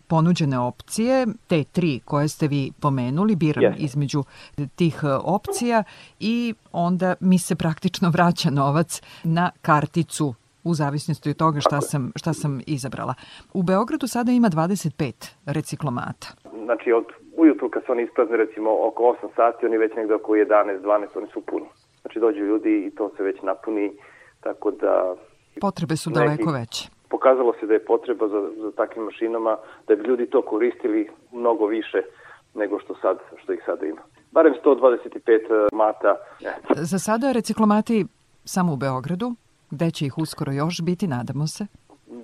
ponuđene 0.08 0.60
opcije, 0.60 1.28
te 1.48 1.64
tri 1.64 2.00
koje 2.06 2.28
ste 2.28 2.48
vi 2.48 2.72
pomenuli, 2.82 3.36
biram 3.36 3.64
Jeste. 3.64 3.84
između 3.84 4.24
tih 4.76 5.00
e, 5.04 5.08
opcija 5.24 5.84
i 6.20 6.54
onda 6.72 7.16
mi 7.20 7.38
se 7.38 7.56
praktično 7.56 8.10
vraća 8.10 8.50
novac 8.50 9.02
na 9.24 9.52
karticu 9.62 10.34
u 10.64 10.74
zavisnosti 10.74 11.30
od 11.30 11.38
toga 11.38 11.60
šta 11.60 11.82
sam, 11.82 12.12
šta 12.16 12.34
sam 12.34 12.62
izabrala. 12.68 13.14
U 13.54 13.64
Beogradu 13.64 14.08
sada 14.08 14.32
ima 14.32 14.50
25 14.50 15.32
reciklomata. 15.46 16.28
Znači, 16.64 16.92
od 16.92 17.06
ujutru 17.38 17.70
kad 17.70 17.84
se 17.86 17.92
oni 17.92 18.04
isprazne, 18.04 18.38
recimo 18.38 18.70
oko 18.88 19.04
8 19.24 19.28
sati, 19.36 19.66
oni 19.66 19.78
već 19.78 19.92
negde 19.96 20.14
oko 20.14 20.32
11, 20.32 20.82
12, 20.82 21.08
oni 21.16 21.28
su 21.34 21.42
puni. 21.42 21.66
Znači, 22.02 22.20
dođu 22.20 22.40
ljudi 22.40 22.86
i 22.88 22.96
to 22.96 23.12
se 23.18 23.24
već 23.24 23.42
napuni, 23.42 23.92
tako 24.40 24.72
da 24.72 25.16
Potrebe 25.62 25.96
su 25.98 26.10
daleko 26.10 26.52
veće. 26.52 26.90
pokazalo 27.10 27.54
se 27.60 27.66
da 27.66 27.74
je 27.74 27.86
potreba 27.86 28.28
za, 28.28 28.42
za 28.62 28.72
takvim 28.72 29.06
mašinama, 29.06 29.58
da 29.88 29.96
bi 29.96 30.04
ljudi 30.04 30.26
to 30.30 30.42
koristili 30.42 31.10
mnogo 31.32 31.66
više 31.68 31.98
nego 32.56 32.80
što 32.80 32.96
sad 33.02 33.18
što 33.44 33.54
ih 33.54 33.62
sada 33.66 33.86
ima. 33.86 34.02
Barem 34.32 34.54
125 34.66 35.68
mata. 35.74 36.16
E, 36.42 36.84
Za 36.84 37.00
sada 37.00 37.32
reciklomati 37.32 38.06
samo 38.46 38.74
u 38.74 38.78
Beogradu, 38.78 39.36
gde 39.76 39.92
će 39.92 40.06
ih 40.06 40.18
uskoro 40.18 40.52
još 40.52 40.82
biti, 40.82 41.08
nadamo 41.08 41.48
se. 41.48 41.64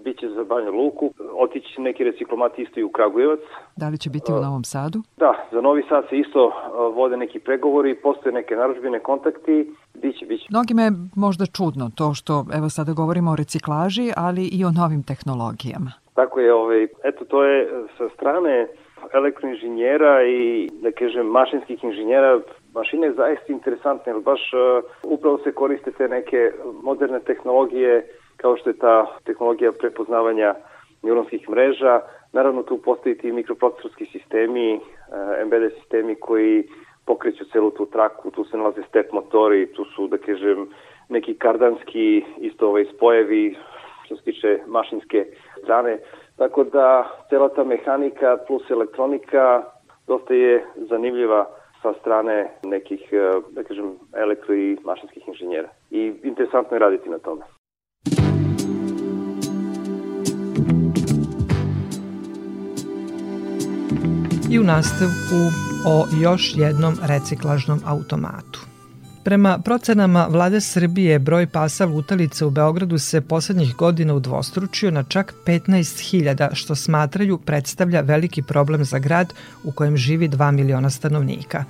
Biće 0.05 0.29
za 0.29 0.43
Banju 0.43 0.71
Luku, 0.71 1.13
otići 1.43 1.81
neki 1.81 2.03
reciklomati 2.03 2.61
isto 2.61 2.79
i 2.79 2.83
u 2.83 2.89
Kragujevac. 2.89 3.39
Da 3.75 3.89
li 3.89 3.97
će 3.97 4.09
biti 4.09 4.31
u 4.31 4.41
Novom 4.45 4.63
Sadu? 4.63 4.99
Da, 5.17 5.33
za 5.51 5.61
Novi 5.61 5.83
Sad 5.89 6.03
se 6.09 6.17
isto 6.17 6.51
vode 6.95 7.17
neki 7.17 7.39
pregovori, 7.39 7.95
postoje 7.95 8.33
neke 8.33 8.55
naručbine, 8.55 8.99
kontakti, 8.99 9.55
biće, 9.93 10.25
biće. 10.25 10.45
Mnogima 10.49 10.81
je 10.81 10.91
možda 11.15 11.45
čudno 11.45 11.89
to 11.95 12.13
što, 12.13 12.45
evo 12.57 12.69
sada 12.69 12.93
govorimo 12.93 13.31
o 13.31 13.35
reciklaži, 13.35 14.11
ali 14.17 14.43
i 14.47 14.65
o 14.65 14.71
novim 14.71 15.03
tehnologijama. 15.03 15.91
Tako 16.13 16.39
je, 16.39 16.53
ovaj, 16.53 16.83
eto 17.03 17.25
to 17.25 17.43
je 17.43 17.69
sa 17.97 18.09
strane 18.15 18.67
elektroinženjera 19.13 20.23
i 20.23 20.69
da 20.81 20.91
kažem 20.91 21.25
mašinskih 21.25 21.83
inženjera 21.83 22.39
mašine 22.73 23.07
je 23.07 23.13
zaista 23.13 23.53
interesantne, 23.53 24.13
jer 24.13 24.21
baš 24.21 24.41
uh, 24.53 24.83
upravo 25.03 25.37
se 25.37 25.51
koriste 25.51 25.91
te 25.91 26.07
neke 26.07 26.51
moderne 26.83 27.19
tehnologije 27.19 28.07
kao 28.37 28.57
što 28.57 28.69
je 28.69 28.77
ta 28.77 29.17
tehnologija 29.23 29.71
prepoznavanja 29.71 30.55
neuronskih 31.03 31.49
mreža. 31.49 32.01
Naravno 32.33 32.63
tu 32.63 32.77
postoji 32.77 33.17
ti 33.17 33.31
mikroprocesorski 33.31 34.05
sistemi, 34.05 34.75
uh, 34.75 34.81
embedded 35.41 35.73
sistemi 35.79 36.15
koji 36.15 36.63
pokreću 37.05 37.45
celu 37.51 37.71
tu 37.71 37.85
traku, 37.85 38.31
tu 38.31 38.43
se 38.45 38.57
nalaze 38.57 38.81
step 38.89 39.11
motori, 39.11 39.73
tu 39.73 39.85
su, 39.85 40.07
da 40.07 40.17
kažem, 40.17 40.69
neki 41.09 41.33
kardanski 41.33 42.23
isto 42.37 42.67
ovaj 42.67 42.85
spojevi 42.95 43.55
što 44.05 44.15
se 44.15 44.23
tiče 44.23 44.59
mašinske 44.67 45.25
strane. 45.63 45.99
Tako 46.39 46.63
da 46.63 47.07
cela 47.29 47.49
ta 47.49 47.63
mehanika 47.63 48.37
plus 48.47 48.71
elektronika 48.71 49.63
dosta 50.07 50.33
je 50.33 50.65
zanimljiva 50.89 51.45
sa 51.81 51.93
strane 51.99 52.51
nekih, 52.63 53.09
eh, 53.11 53.31
da 53.49 53.63
kažem, 53.63 53.97
elektro 54.13 54.55
i 54.55 54.77
mašinskih 54.83 55.27
inženjera. 55.27 55.69
I 55.91 56.13
interesantno 56.23 56.75
je 56.75 56.79
raditi 56.79 57.09
na 57.09 57.19
tome. 57.19 57.41
i 64.51 64.59
u 64.59 64.63
nastavku 64.63 65.39
o 65.87 66.05
još 66.21 66.53
jednom 66.55 66.93
reciklažnom 67.07 67.79
automatu. 67.85 68.68
Prema 69.29 69.59
procenama 69.59 70.27
vlade 70.29 70.61
Srbije, 70.61 71.19
broj 71.19 71.47
pasa 71.47 71.85
lutalica 71.85 72.47
u 72.47 72.49
Beogradu 72.49 72.97
se 72.97 73.21
poslednjih 73.21 73.75
godina 73.75 74.13
udvostručio 74.13 74.91
na 74.91 75.03
čak 75.03 75.33
15.000, 75.45 76.49
što 76.53 76.75
smatraju 76.75 77.37
predstavlja 77.37 78.01
veliki 78.01 78.41
problem 78.41 78.85
za 78.85 78.99
grad 78.99 79.33
u 79.63 79.71
kojem 79.71 79.97
živi 79.97 80.29
2 80.29 80.51
miliona 80.51 80.89
stanovnika. 80.89 81.63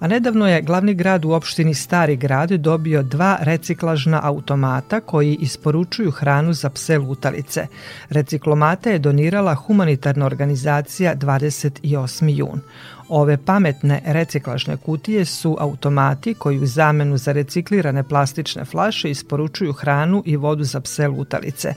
A 0.00 0.06
nedavno 0.06 0.48
je 0.48 0.62
glavni 0.62 0.94
grad 0.94 1.24
u 1.24 1.30
opštini 1.30 1.74
Stari 1.74 2.16
grad 2.16 2.50
dobio 2.50 3.02
dva 3.02 3.38
reciklažna 3.40 4.20
automata 4.22 5.00
koji 5.00 5.34
isporučuju 5.40 6.10
hranu 6.10 6.52
za 6.52 6.70
pse 6.70 6.98
lutalice. 6.98 7.66
Reciklomate 8.10 8.92
je 8.92 8.98
donirala 8.98 9.54
humanitarna 9.54 10.26
organizacija 10.26 11.16
28. 11.16 12.28
jun. 12.36 12.60
Ove 13.08 13.36
pametne 13.36 14.02
reciklažne 14.06 14.76
kutije 14.76 15.24
su 15.24 15.56
automati 15.60 16.34
koji 16.34 16.58
u 16.58 16.66
zamenu 16.66 17.18
za 17.18 17.32
reciklirane 17.32 18.02
plastične 18.02 18.64
flaše 18.64 19.10
isporučuju 19.10 19.72
hranu 19.72 20.22
i 20.26 20.36
vodu 20.36 20.64
za 20.64 20.80
pse 20.80 21.08
lutalice. 21.08 21.74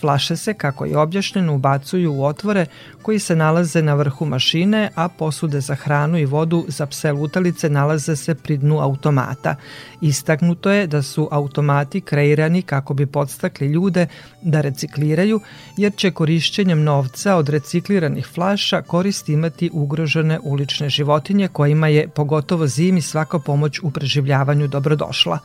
Flaše 0.00 0.36
se, 0.36 0.54
kako 0.54 0.84
je 0.84 0.98
objašnjeno, 0.98 1.54
ubacuju 1.54 2.12
u 2.12 2.24
otvore 2.24 2.66
koji 3.02 3.18
se 3.18 3.36
nalaze 3.36 3.82
na 3.82 3.94
vrhu 3.94 4.24
mašine, 4.24 4.90
a 4.94 5.08
posude 5.08 5.60
za 5.60 5.74
hranu 5.74 6.18
i 6.18 6.24
vodu 6.24 6.64
za 6.68 6.86
pse 6.86 7.12
lutalice 7.12 7.70
nalaze 7.70 8.16
se 8.16 8.34
pri 8.34 8.56
dnu 8.56 8.80
automata. 8.80 9.56
Istaknuto 10.00 10.70
je 10.70 10.86
da 10.86 11.02
su 11.02 11.28
automati 11.30 12.00
kreirani 12.00 12.62
kako 12.62 12.94
bi 12.94 13.06
podstakli 13.06 13.66
ljude 13.66 14.06
da 14.42 14.60
recikliraju, 14.60 15.40
jer 15.76 15.92
će 15.96 16.10
korišćenjem 16.10 16.84
novca 16.84 17.36
od 17.36 17.48
recikliranih 17.48 18.26
flaša 18.26 18.82
korist 18.82 19.28
imati 19.28 19.70
ugrožene 19.72 20.38
ulične 20.42 20.88
životinje 20.88 21.48
kojima 21.48 21.88
je 21.88 22.08
pogotovo 22.08 22.66
zimi 22.66 23.02
svaka 23.02 23.38
pomoć 23.38 23.80
u 23.82 23.90
preživljavanju 23.90 24.68
dobrodošla. 24.68 25.38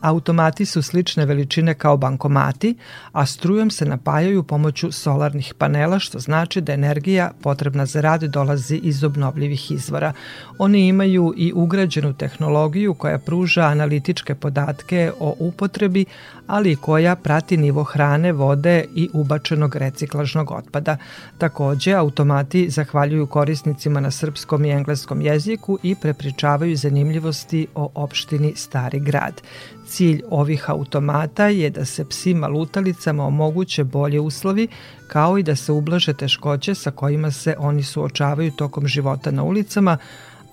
Automati 0.00 0.66
su 0.66 0.82
slične 0.82 1.26
veličine 1.26 1.74
kao 1.74 1.96
bankomati, 1.96 2.76
a 3.12 3.26
strujom 3.26 3.70
se 3.70 3.84
napajaju 4.00 4.42
pomoću 4.42 4.92
solarnih 4.92 5.54
panela, 5.58 5.98
što 5.98 6.18
znači 6.18 6.60
da 6.60 6.72
energija 6.72 7.30
potrebna 7.42 7.86
za 7.86 8.00
rad 8.00 8.22
dolazi 8.22 8.76
iz 8.76 9.04
obnovljivih 9.04 9.70
izvora. 9.70 10.12
Oni 10.58 10.88
imaju 10.88 11.34
i 11.36 11.52
ugrađenu 11.54 12.12
tehnologiju 12.12 12.94
koja 12.94 13.18
pruža 13.18 13.62
analitičke 13.62 14.34
podatke 14.34 15.12
o 15.20 15.34
upotrebi, 15.38 16.04
ali 16.50 16.76
koja 16.76 17.16
prati 17.16 17.56
nivo 17.56 17.82
hrane, 17.84 18.32
vode 18.32 18.84
i 18.94 19.08
ubačenog 19.12 19.76
reciklažnog 19.76 20.50
otpada. 20.50 20.96
Takođe, 21.38 21.92
automati 21.92 22.70
zahvaljuju 22.70 23.26
korisnicima 23.26 24.00
na 24.00 24.10
srpskom 24.10 24.64
i 24.64 24.70
engleskom 24.70 25.20
jeziku 25.20 25.78
i 25.82 25.94
prepričavaju 25.94 26.76
zanimljivosti 26.76 27.66
o 27.74 27.90
opštini 27.94 28.52
Stari 28.56 29.00
grad. 29.00 29.42
Cilj 29.86 30.22
ovih 30.30 30.70
automata 30.70 31.46
je 31.46 31.70
da 31.70 31.84
se 31.84 32.04
psima 32.04 32.48
lutalicama 32.48 33.26
omoguće 33.26 33.84
bolje 33.84 34.20
uslovi, 34.20 34.68
kao 35.08 35.38
i 35.38 35.42
da 35.42 35.56
se 35.56 35.72
ublaže 35.72 36.14
teškoće 36.14 36.74
sa 36.74 36.90
kojima 36.90 37.30
se 37.30 37.54
oni 37.58 37.82
suočavaju 37.82 38.50
tokom 38.50 38.86
života 38.86 39.30
na 39.30 39.42
ulicama, 39.42 39.98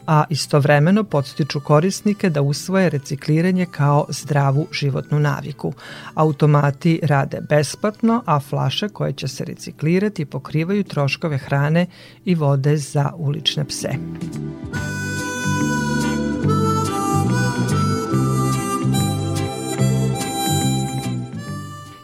a 0.07 0.23
istovremeno 0.29 1.03
podstiču 1.03 1.59
korisnike 1.59 2.29
da 2.29 2.41
usvoje 2.41 2.89
recikliranje 2.89 3.65
kao 3.65 4.05
zdravu 4.09 4.67
životnu 4.71 5.19
naviku. 5.19 5.73
Automati 6.13 6.99
rade 7.03 7.41
besplatno, 7.49 8.23
a 8.25 8.39
flaše 8.39 8.89
koje 8.89 9.13
će 9.13 9.27
se 9.27 9.45
reciklirati 9.45 10.25
pokrivaju 10.25 10.83
troškove 10.83 11.37
hrane 11.37 11.85
i 12.25 12.35
vode 12.35 12.77
za 12.77 13.11
ulične 13.17 13.65
pse. 13.65 13.89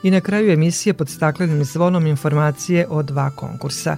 I 0.04 0.12
na 0.12 0.22
kraju 0.22 0.51
emisije 0.51 0.93
pod 0.93 1.10
staklenim 1.10 1.64
zvonom 1.64 2.08
informacije 2.08 2.88
o 2.89 3.04
dva 3.04 3.30
konkursa. 3.30 3.97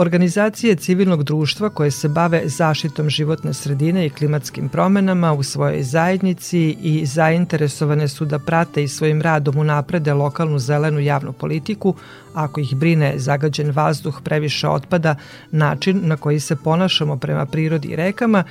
Organizacije 0.00 0.74
civilnog 0.74 1.22
društva 1.22 1.70
koje 1.70 1.90
se 1.90 2.08
bave 2.08 2.42
zaštitom 2.44 3.10
životne 3.10 3.54
sredine 3.54 4.06
i 4.06 4.10
klimatskim 4.10 4.68
promenama 4.68 5.32
u 5.32 5.42
svojoj 5.42 5.82
zajednici 5.82 6.76
i 6.82 7.06
zainteresovane 7.06 8.08
su 8.08 8.24
da 8.24 8.38
prate 8.38 8.82
i 8.82 8.88
svojim 8.88 9.22
radom 9.22 9.58
unaprede 9.58 10.14
lokalnu 10.14 10.58
zelenu 10.58 11.00
javnu 11.00 11.32
politiku, 11.32 11.94
ako 12.38 12.60
ih 12.60 12.76
brine 12.76 13.12
zagađen 13.16 13.70
vazduh, 13.70 14.20
previše 14.24 14.68
otpada, 14.68 15.14
način 15.50 16.00
na 16.04 16.16
koji 16.16 16.40
se 16.40 16.56
ponašamo 16.56 17.16
prema 17.16 17.46
prirodi 17.46 17.88
i 17.88 17.96
rekama 17.96 18.44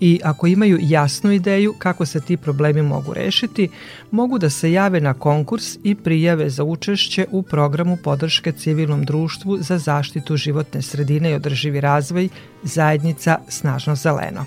i 0.00 0.20
ako 0.24 0.46
imaju 0.46 0.78
jasnu 0.82 1.32
ideju 1.32 1.74
kako 1.78 2.06
se 2.06 2.20
ti 2.20 2.36
problemi 2.36 2.82
mogu 2.82 3.14
rešiti, 3.14 3.68
mogu 4.10 4.38
da 4.38 4.50
se 4.50 4.72
jave 4.72 5.00
na 5.00 5.14
konkurs 5.14 5.78
i 5.84 5.94
prijave 5.94 6.50
za 6.50 6.64
učešće 6.64 7.26
u 7.30 7.42
programu 7.42 7.96
podrške 8.04 8.52
civilnom 8.52 9.04
društvu 9.04 9.58
za 9.60 9.78
zaštitu 9.78 10.36
životne 10.36 10.82
sredine 10.82 11.30
i 11.30 11.34
održivi 11.34 11.80
razvoj 11.80 12.28
zajednica 12.62 13.38
Snažno 13.48 13.94
zeleno. 13.94 14.44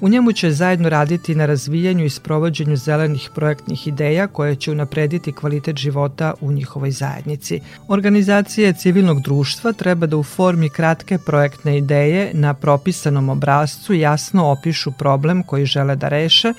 U 0.00 0.08
njemu 0.08 0.32
će 0.32 0.50
zajedno 0.50 0.88
raditi 0.88 1.34
na 1.34 1.46
razvijanju 1.46 2.04
i 2.04 2.10
sprovođenju 2.10 2.76
zelenih 2.76 3.30
projektnih 3.34 3.86
ideja 3.86 4.26
koje 4.26 4.56
će 4.56 4.70
unaprediti 4.70 5.32
kvalitet 5.32 5.76
života 5.76 6.34
u 6.40 6.52
njihovoj 6.52 6.90
zajednici. 6.90 7.60
Organizacije 8.26 8.72
civilnog 8.72 9.20
društva 9.20 9.72
treba 9.72 10.06
da 10.06 10.16
u 10.16 10.22
formi 10.22 10.68
kratke 10.68 11.18
projektne 11.18 11.78
ideje 11.78 12.30
na 12.34 12.54
propisanom 12.54 13.28
obrazcu 13.28 13.94
jasno 13.94 14.50
opišu 14.50 14.92
problem 14.92 15.42
koji 15.42 15.66
žele 15.66 15.96
da 15.96 16.08
reše, 16.08 16.52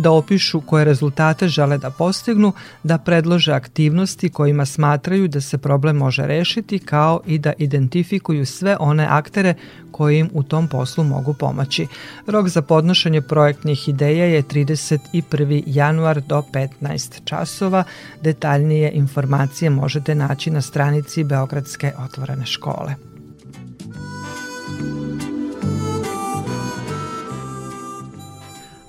da 0.00 0.10
opišu 0.10 0.60
koje 0.60 0.84
rezultate 0.84 1.48
žele 1.48 1.78
da 1.78 1.90
postignu, 1.90 2.52
da 2.82 2.98
predlože 2.98 3.52
aktivnosti 3.52 4.28
kojima 4.28 4.66
smatraju 4.66 5.28
da 5.28 5.40
se 5.40 5.58
problem 5.58 5.96
može 5.96 6.26
rešiti, 6.26 6.78
kao 6.78 7.20
i 7.26 7.38
da 7.38 7.52
identifikuju 7.58 8.46
sve 8.46 8.76
one 8.80 9.06
aktere 9.10 9.54
koji 9.90 10.18
im 10.18 10.30
u 10.32 10.42
tom 10.42 10.68
poslu 10.68 11.04
mogu 11.04 11.34
pomoći. 11.34 11.86
Rok 12.26 12.48
za 12.48 12.62
podnošenje 12.62 13.20
projektnih 13.22 13.88
ideja 13.88 14.24
je 14.24 14.42
31. 14.42 15.62
januar 15.66 16.20
do 16.20 16.42
15 16.52 17.24
časova. 17.24 17.84
Detaljnije 18.22 18.90
informacije 18.90 19.70
možete 19.70 20.14
naći 20.14 20.50
na 20.50 20.60
stranici 20.60 21.24
Beogradske 21.24 21.92
otvorene 21.98 22.46
škole. 22.46 22.94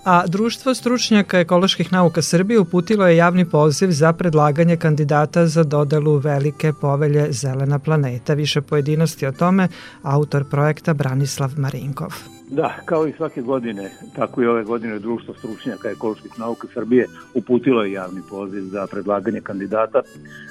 A 0.04 0.28
Društvo 0.28 0.74
stručnjaka 0.74 1.40
ekoloških 1.40 1.92
nauka 1.92 2.22
Srbije 2.22 2.60
uputilo 2.60 3.08
je 3.08 3.18
javni 3.18 3.46
poziv 3.46 3.92
za 3.92 4.14
predlaganje 4.14 4.78
kandidata 4.78 5.48
za 5.48 5.64
dodelu 5.64 6.18
velike 6.18 6.74
povelje 6.74 7.28
Zelena 7.32 7.80
planeta. 7.80 8.34
Više 8.34 8.62
pojedinosti 8.62 9.28
o 9.28 9.32
tome 9.32 9.68
autor 10.04 10.50
projekta 10.50 10.94
Branislav 10.94 11.52
Marinkov. 11.58 12.41
Da, 12.52 12.76
kao 12.86 13.08
i 13.08 13.12
svake 13.12 13.42
godine, 13.42 13.92
tako 14.16 14.42
i 14.42 14.48
ove 14.48 14.64
godine 14.64 15.00
Društvo 15.00 15.34
stručnjaka 15.34 15.90
ekoloških 15.90 16.40
nauka 16.40 16.68
Srbije 16.74 17.08
uputilo 17.34 17.84
je 17.84 17.92
javni 17.92 18.22
poziv 18.30 18.62
za 18.62 18.88
predlaganje 18.88 19.42
kandidata 19.42 20.02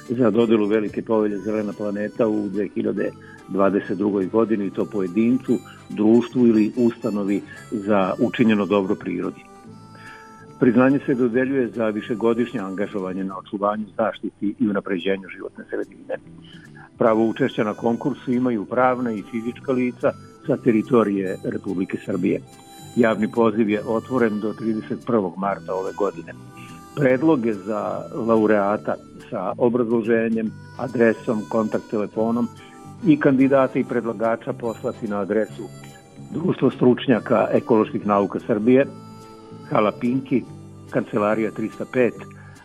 za 0.09 0.29
dodelu 0.29 0.67
velike 0.67 1.01
povelje 1.01 1.37
Zelena 1.37 1.73
planeta 1.73 2.27
u 2.27 2.49
2022. 2.49 4.29
godini, 4.29 4.69
to 4.69 4.85
pojedincu, 4.85 5.57
društvu 5.89 6.47
ili 6.47 6.71
ustanovi 6.77 7.41
za 7.71 8.13
učinjeno 8.19 8.65
dobro 8.65 8.95
prirodi. 8.95 9.43
Priznanje 10.59 10.99
se 11.05 11.13
dodeljuje 11.13 11.67
za 11.67 11.89
višegodišnje 11.89 12.59
angažovanje 12.59 13.23
na 13.23 13.37
očuvanju, 13.37 13.85
zaštiti 13.97 14.55
i 14.59 14.69
unapređenju 14.69 15.29
životne 15.35 15.65
sredine. 15.69 16.17
Pravo 16.97 17.27
učešća 17.27 17.63
na 17.63 17.73
konkursu 17.73 18.31
imaju 18.31 18.65
pravna 18.65 19.11
i 19.11 19.23
fizička 19.31 19.71
lica 19.71 20.11
sa 20.47 20.57
teritorije 20.57 21.37
Republike 21.43 21.97
Srbije. 22.05 22.41
Javni 22.95 23.31
poziv 23.31 23.69
je 23.69 23.81
otvoren 23.85 24.39
do 24.39 24.53
31. 24.53 25.37
marta 25.37 25.73
ove 25.73 25.93
godine. 25.93 26.33
Predloge 26.95 27.53
za 27.53 28.01
laureata 28.13 28.95
sa 29.29 29.53
obrazloženjem, 29.57 30.51
adresom, 30.77 31.41
kontakt 31.49 31.89
telefonom 31.89 32.47
i 33.07 33.19
kandidata 33.19 33.79
i 33.79 33.83
predlagača 33.83 34.53
poslati 34.53 35.07
na 35.07 35.19
adresu 35.19 35.63
Društvo 36.33 36.71
stručnjaka 36.71 37.47
ekoloških 37.53 38.07
nauka 38.07 38.39
Srbije, 38.39 38.85
Hala 39.69 39.91
Pinki, 39.91 40.43
Kancelarija 40.89 41.51
305, 41.51 42.11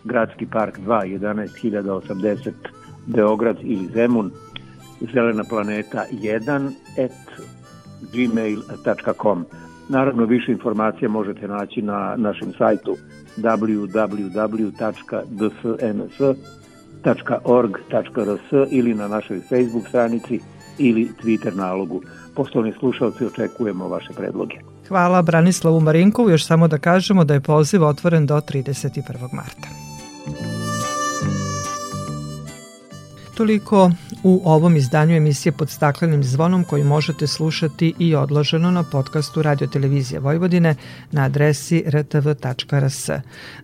Gradski 0.05 0.47
park 0.47 0.79
2, 0.79 1.18
11080, 1.18 2.53
Beograd 3.07 3.57
ili 3.62 3.87
Zemun, 3.95 4.31
Zelena 5.12 5.45
planeta 5.49 6.05
1, 6.12 6.70
et 6.97 7.26
gmail.com. 8.12 9.44
Naravno, 9.88 10.24
više 10.24 10.53
informacija 10.53 11.09
možete 11.09 11.49
naći 11.49 11.82
na 11.82 12.14
našem 12.16 12.53
sajtu 12.59 12.97
www.dsns.org.rs 13.36 14.12
ili 18.70 18.94
na 18.94 19.09
našoj 19.09 19.40
Facebook 19.40 19.88
stranici 19.88 20.40
ili 20.78 21.11
Twitter 21.22 21.57
nalogu. 21.57 22.03
Poštovani 22.34 22.72
slušalci, 22.78 23.24
očekujemo 23.24 23.88
vaše 23.88 24.12
predloge. 24.16 24.57
Hvala 24.88 25.22
Branislavu 25.22 25.80
Marinkovu, 25.80 26.30
još 26.30 26.47
samo 26.47 26.68
da 26.68 26.78
kažemo 26.78 27.24
da 27.24 27.34
je 27.34 27.40
poziv 27.40 27.84
otvoren 27.84 28.26
do 28.26 28.36
31. 28.36 29.03
marta. 29.32 29.86
Toliko 33.37 33.91
u 34.22 34.43
ovom 34.45 34.76
izdanju 34.76 35.16
emisije 35.16 35.53
pod 35.53 35.70
staklenim 35.70 36.24
zvonom 36.24 36.64
koji 36.64 36.84
možete 36.84 37.26
slušati 37.26 37.95
i 37.99 38.14
odloženo 38.14 38.70
na 38.70 38.82
podcastu 38.82 39.43
Radio 39.43 39.66
Televizije 39.66 40.20
Vojvodine 40.20 40.74
na 41.12 41.24
adresi 41.24 41.84
rtv.rs. 41.87 43.09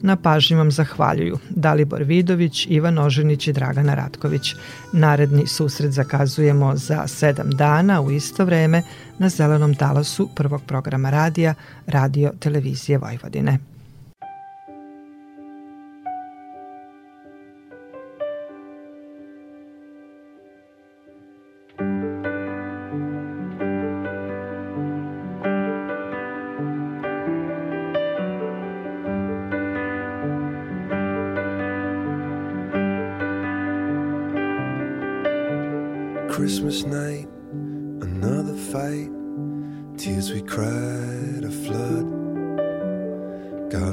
Na 0.00 0.16
pažnji 0.16 0.56
vam 0.56 0.70
zahvaljuju 0.70 1.38
Dalibor 1.50 2.02
Vidović, 2.02 2.66
Ivan 2.70 2.98
Oženić 2.98 3.46
i 3.46 3.52
Dragana 3.52 3.94
Ratković. 3.94 4.54
Naredni 4.92 5.46
susret 5.46 5.92
zakazujemo 5.92 6.76
za 6.76 7.06
sedam 7.06 7.50
dana 7.50 8.00
u 8.00 8.10
isto 8.10 8.44
vreme 8.44 8.82
na 9.18 9.28
zelenom 9.28 9.74
talasu 9.74 10.28
prvog 10.34 10.62
programa 10.66 11.10
radija 11.10 11.54
Radio 11.86 12.32
Televizije 12.40 12.98
Vojvodine. 12.98 13.71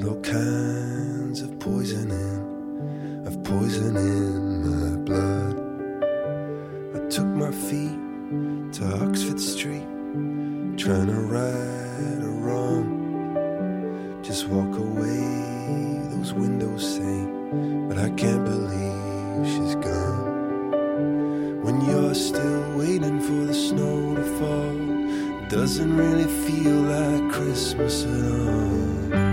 All 0.10 0.22
kinds 0.22 1.42
of 1.42 1.60
poison 1.60 2.10
in, 2.10 3.28
of 3.28 3.44
poison 3.44 3.96
in 3.96 4.66
my 4.66 4.98
blood. 5.06 5.56
I 6.96 7.08
took 7.10 7.28
my 7.28 7.52
feet 7.52 8.00
to 8.74 9.06
Oxford 9.06 9.40
Street, 9.40 9.86
trying 10.78 11.10
to 11.14 11.20
right 11.36 12.24
a 12.24 12.32
wrong. 12.44 12.88
Just 14.24 14.48
walk 14.48 14.80
away, 14.80 15.22
those 16.16 16.34
windows 16.34 16.96
say, 16.96 17.18
but 17.88 18.00
I 18.00 18.10
can't 18.10 18.46
believe 18.46 19.46
she's 19.46 19.76
gone. 19.76 21.62
When 21.62 21.82
you're 21.82 22.16
still 22.16 22.78
waiting 22.78 23.22
for 23.22 23.46
the 23.46 23.54
snow 23.54 24.16
to 24.16 24.24
fall, 24.40 25.50
doesn't 25.50 25.96
really 25.96 26.30
feel 26.48 26.78
like 26.96 27.32
Christmas 27.32 28.06
at 28.06 28.32
all. 28.32 29.29